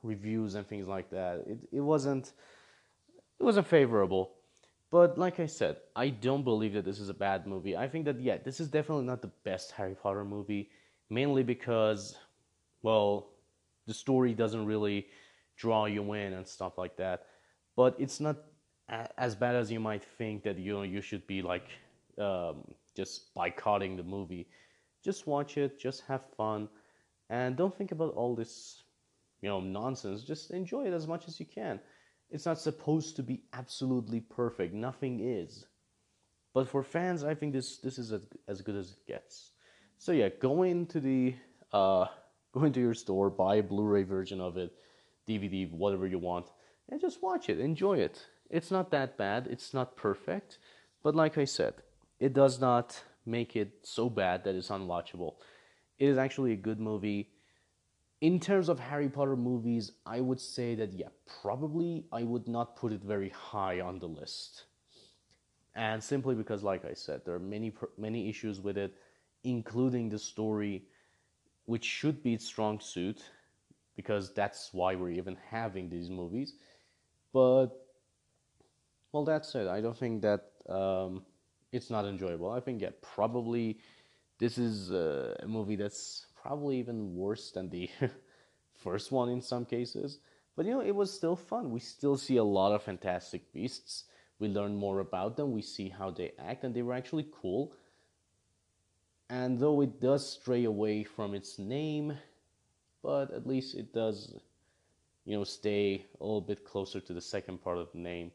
reviews 0.02 0.54
and 0.54 0.66
things 0.66 0.86
like 0.86 1.10
that. 1.10 1.44
It, 1.46 1.58
it 1.72 1.80
wasn't 1.80 2.32
it 3.40 3.42
wasn't 3.42 3.66
favorable. 3.66 4.32
But 4.90 5.18
like 5.18 5.38
I 5.38 5.46
said, 5.46 5.76
I 5.94 6.08
don't 6.08 6.44
believe 6.44 6.72
that 6.74 6.84
this 6.84 6.98
is 6.98 7.08
a 7.08 7.14
bad 7.14 7.46
movie. 7.46 7.76
I 7.76 7.88
think 7.88 8.04
that 8.06 8.20
yeah, 8.20 8.38
this 8.38 8.60
is 8.60 8.68
definitely 8.68 9.04
not 9.04 9.22
the 9.22 9.32
best 9.44 9.72
Harry 9.72 9.94
Potter 9.94 10.24
movie, 10.24 10.70
mainly 11.10 11.42
because 11.42 12.16
well, 12.82 13.28
the 13.88 13.94
story 13.94 14.34
doesn't 14.34 14.64
really 14.66 15.06
draw 15.56 15.86
you 15.86 16.12
in 16.12 16.34
and 16.34 16.46
stuff 16.46 16.78
like 16.78 16.96
that. 16.98 17.24
But 17.74 17.96
it's 17.98 18.20
not 18.20 18.36
as 19.18 19.34
bad 19.34 19.56
as 19.56 19.70
you 19.70 19.80
might 19.80 20.04
think 20.04 20.42
that 20.44 20.58
you 20.58 20.72
know 20.74 20.82
you 20.82 21.00
should 21.00 21.26
be 21.26 21.42
like 21.42 21.68
um, 22.18 22.64
just 22.94 23.34
boycotting 23.34 23.96
the 23.96 24.02
movie. 24.02 24.46
Just 25.04 25.26
watch 25.26 25.56
it, 25.58 25.80
just 25.80 26.02
have 26.02 26.22
fun, 26.36 26.68
and 27.30 27.56
don't 27.56 27.76
think 27.76 27.92
about 27.92 28.14
all 28.14 28.34
this 28.34 28.82
you 29.42 29.48
know 29.48 29.60
nonsense. 29.60 30.22
Just 30.22 30.50
enjoy 30.52 30.86
it 30.86 30.92
as 30.92 31.06
much 31.06 31.26
as 31.26 31.40
you 31.40 31.46
can. 31.46 31.80
It's 32.30 32.46
not 32.46 32.60
supposed 32.60 33.16
to 33.16 33.22
be 33.22 33.42
absolutely 33.54 34.20
perfect. 34.20 34.74
Nothing 34.74 35.20
is. 35.20 35.66
But 36.52 36.68
for 36.68 36.82
fans, 36.82 37.24
I 37.24 37.34
think 37.34 37.52
this 37.52 37.78
this 37.78 37.98
is 37.98 38.12
as 38.46 38.62
good 38.62 38.76
as 38.76 38.92
it 38.92 39.06
gets. 39.06 39.52
So 39.98 40.12
yeah, 40.12 40.28
go 40.28 40.62
into 40.62 41.00
the 41.00 41.34
uh, 41.72 42.06
go 42.58 42.64
into 42.66 42.80
your 42.80 42.94
store, 42.94 43.30
buy 43.30 43.56
a 43.56 43.62
Blu-ray 43.62 44.02
version 44.02 44.40
of 44.40 44.56
it, 44.56 44.72
DVD, 45.28 45.70
whatever 45.70 46.06
you 46.06 46.18
want, 46.18 46.46
and 46.88 47.00
just 47.00 47.22
watch 47.22 47.48
it. 47.48 47.60
Enjoy 47.60 47.98
it. 47.98 48.26
It's 48.50 48.70
not 48.70 48.90
that 48.90 49.16
bad. 49.16 49.46
It's 49.50 49.74
not 49.74 49.96
perfect, 49.96 50.58
but 51.02 51.14
like 51.14 51.38
I 51.38 51.44
said, 51.44 51.74
it 52.18 52.32
does 52.32 52.60
not 52.60 53.02
make 53.26 53.56
it 53.56 53.72
so 53.82 54.08
bad 54.08 54.44
that 54.44 54.54
it's 54.54 54.68
unwatchable. 54.68 55.34
It 55.98 56.06
is 56.06 56.18
actually 56.18 56.52
a 56.52 56.56
good 56.56 56.80
movie. 56.80 57.30
In 58.20 58.40
terms 58.40 58.68
of 58.68 58.80
Harry 58.80 59.08
Potter 59.08 59.36
movies, 59.36 59.92
I 60.06 60.20
would 60.20 60.40
say 60.40 60.74
that 60.76 60.92
yeah, 60.92 61.08
probably 61.42 62.06
I 62.10 62.22
would 62.22 62.48
not 62.48 62.76
put 62.76 62.92
it 62.92 63.02
very 63.02 63.28
high 63.28 63.80
on 63.80 63.98
the 63.98 64.08
list. 64.08 64.64
And 65.74 66.02
simply 66.02 66.34
because 66.34 66.64
like 66.64 66.84
I 66.84 66.94
said, 66.94 67.20
there 67.24 67.34
are 67.34 67.38
many 67.38 67.72
many 67.96 68.28
issues 68.28 68.60
with 68.60 68.76
it, 68.76 68.94
including 69.44 70.08
the 70.08 70.18
story 70.18 70.84
which 71.68 71.84
should 71.84 72.22
be 72.22 72.32
its 72.32 72.46
strong 72.46 72.80
suit 72.80 73.22
because 73.94 74.32
that's 74.32 74.70
why 74.72 74.94
we're 74.94 75.10
even 75.10 75.36
having 75.50 75.90
these 75.90 76.08
movies. 76.08 76.54
But 77.34 77.68
well, 79.12 79.24
that's 79.24 79.54
it. 79.54 79.68
I 79.68 79.82
don't 79.82 79.96
think 79.96 80.22
that 80.22 80.52
um, 80.68 81.22
it's 81.72 81.90
not 81.90 82.06
enjoyable. 82.06 82.50
I 82.50 82.60
think 82.60 82.80
yeah, 82.80 82.90
probably 83.02 83.80
this 84.38 84.56
is 84.56 84.92
uh, 84.92 85.34
a 85.42 85.46
movie 85.46 85.76
that's 85.76 86.26
probably 86.40 86.78
even 86.78 87.14
worse 87.14 87.50
than 87.50 87.68
the 87.68 87.90
first 88.82 89.12
one 89.12 89.28
in 89.28 89.42
some 89.42 89.66
cases. 89.66 90.20
But 90.56 90.64
you 90.64 90.72
know, 90.72 90.80
it 90.80 90.94
was 90.94 91.12
still 91.12 91.36
fun. 91.36 91.70
We 91.70 91.80
still 91.80 92.16
see 92.16 92.38
a 92.38 92.44
lot 92.44 92.72
of 92.72 92.82
fantastic 92.82 93.52
beasts. 93.52 94.04
We 94.38 94.48
learn 94.48 94.74
more 94.74 95.00
about 95.00 95.36
them. 95.36 95.52
We 95.52 95.62
see 95.62 95.90
how 95.90 96.12
they 96.12 96.32
act, 96.38 96.64
and 96.64 96.74
they 96.74 96.82
were 96.82 96.94
actually 96.94 97.26
cool. 97.42 97.74
And 99.30 99.58
though 99.58 99.82
it 99.82 100.00
does 100.00 100.26
stray 100.28 100.64
away 100.64 101.04
from 101.04 101.34
its 101.34 101.58
name, 101.58 102.16
but 103.02 103.30
at 103.32 103.46
least 103.46 103.74
it 103.74 103.92
does, 103.92 104.34
you 105.24 105.36
know, 105.36 105.44
stay 105.44 106.06
a 106.20 106.24
little 106.24 106.40
bit 106.40 106.64
closer 106.64 107.00
to 107.00 107.12
the 107.12 107.20
second 107.20 107.62
part 107.62 107.78
of 107.78 107.92
the 107.92 107.98
name, 107.98 108.30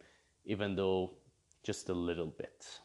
even 0.45 0.75
though 0.75 1.11
just 1.63 1.89
a 1.89 1.93
little 1.93 2.27
bit. 2.27 2.79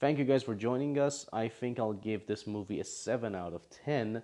Thank 0.00 0.18
you 0.18 0.24
guys 0.24 0.42
for 0.42 0.54
joining 0.54 0.98
us. 0.98 1.26
I 1.32 1.48
think 1.48 1.78
I'll 1.78 1.92
give 1.92 2.26
this 2.26 2.46
movie 2.46 2.80
a 2.80 2.84
7 2.84 3.34
out 3.34 3.54
of 3.54 3.70
10. 3.70 4.22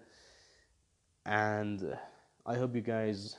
And 1.26 1.96
I 2.44 2.56
hope 2.56 2.74
you 2.74 2.80
guys 2.80 3.36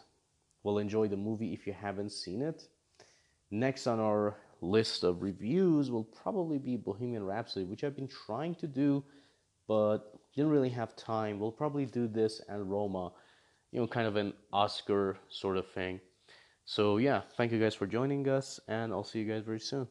will 0.64 0.78
enjoy 0.78 1.08
the 1.08 1.18
movie 1.18 1.54
if 1.54 1.68
you 1.68 1.74
haven't 1.74 2.12
seen 2.12 2.42
it. 2.42 2.68
Next 3.50 3.86
on 3.86 4.00
our 4.00 4.38
list 4.62 5.04
of 5.04 5.22
reviews 5.24 5.92
will 5.92 6.06
probably 6.06 6.58
be 6.58 6.78
Bohemian 6.78 7.26
Rhapsody, 7.26 7.66
which 7.66 7.84
I've 7.84 7.96
been 7.96 8.08
trying 8.08 8.56
to 8.56 8.68
do 8.68 9.04
but 9.72 10.00
didn't 10.36 10.52
really 10.52 10.70
have 10.70 10.98
time. 10.98 11.40
We'll 11.40 11.54
probably 11.64 11.86
do 11.86 12.06
this 12.06 12.42
and 12.50 12.70
Roma, 12.70 13.14
you 13.72 13.80
know, 13.80 13.88
kind 13.88 14.06
of 14.06 14.18
an 14.18 14.34
Oscar 14.52 15.18
sort 15.30 15.56
of 15.56 15.66
thing. 15.66 16.02
So, 16.66 16.98
yeah, 16.98 17.22
thank 17.38 17.54
you 17.54 17.60
guys 17.60 17.74
for 17.74 17.88
joining 17.88 18.28
us, 18.28 18.60
and 18.68 18.92
I'll 18.92 19.06
see 19.06 19.20
you 19.20 19.32
guys 19.32 19.44
very 19.46 19.62
soon. 19.62 19.88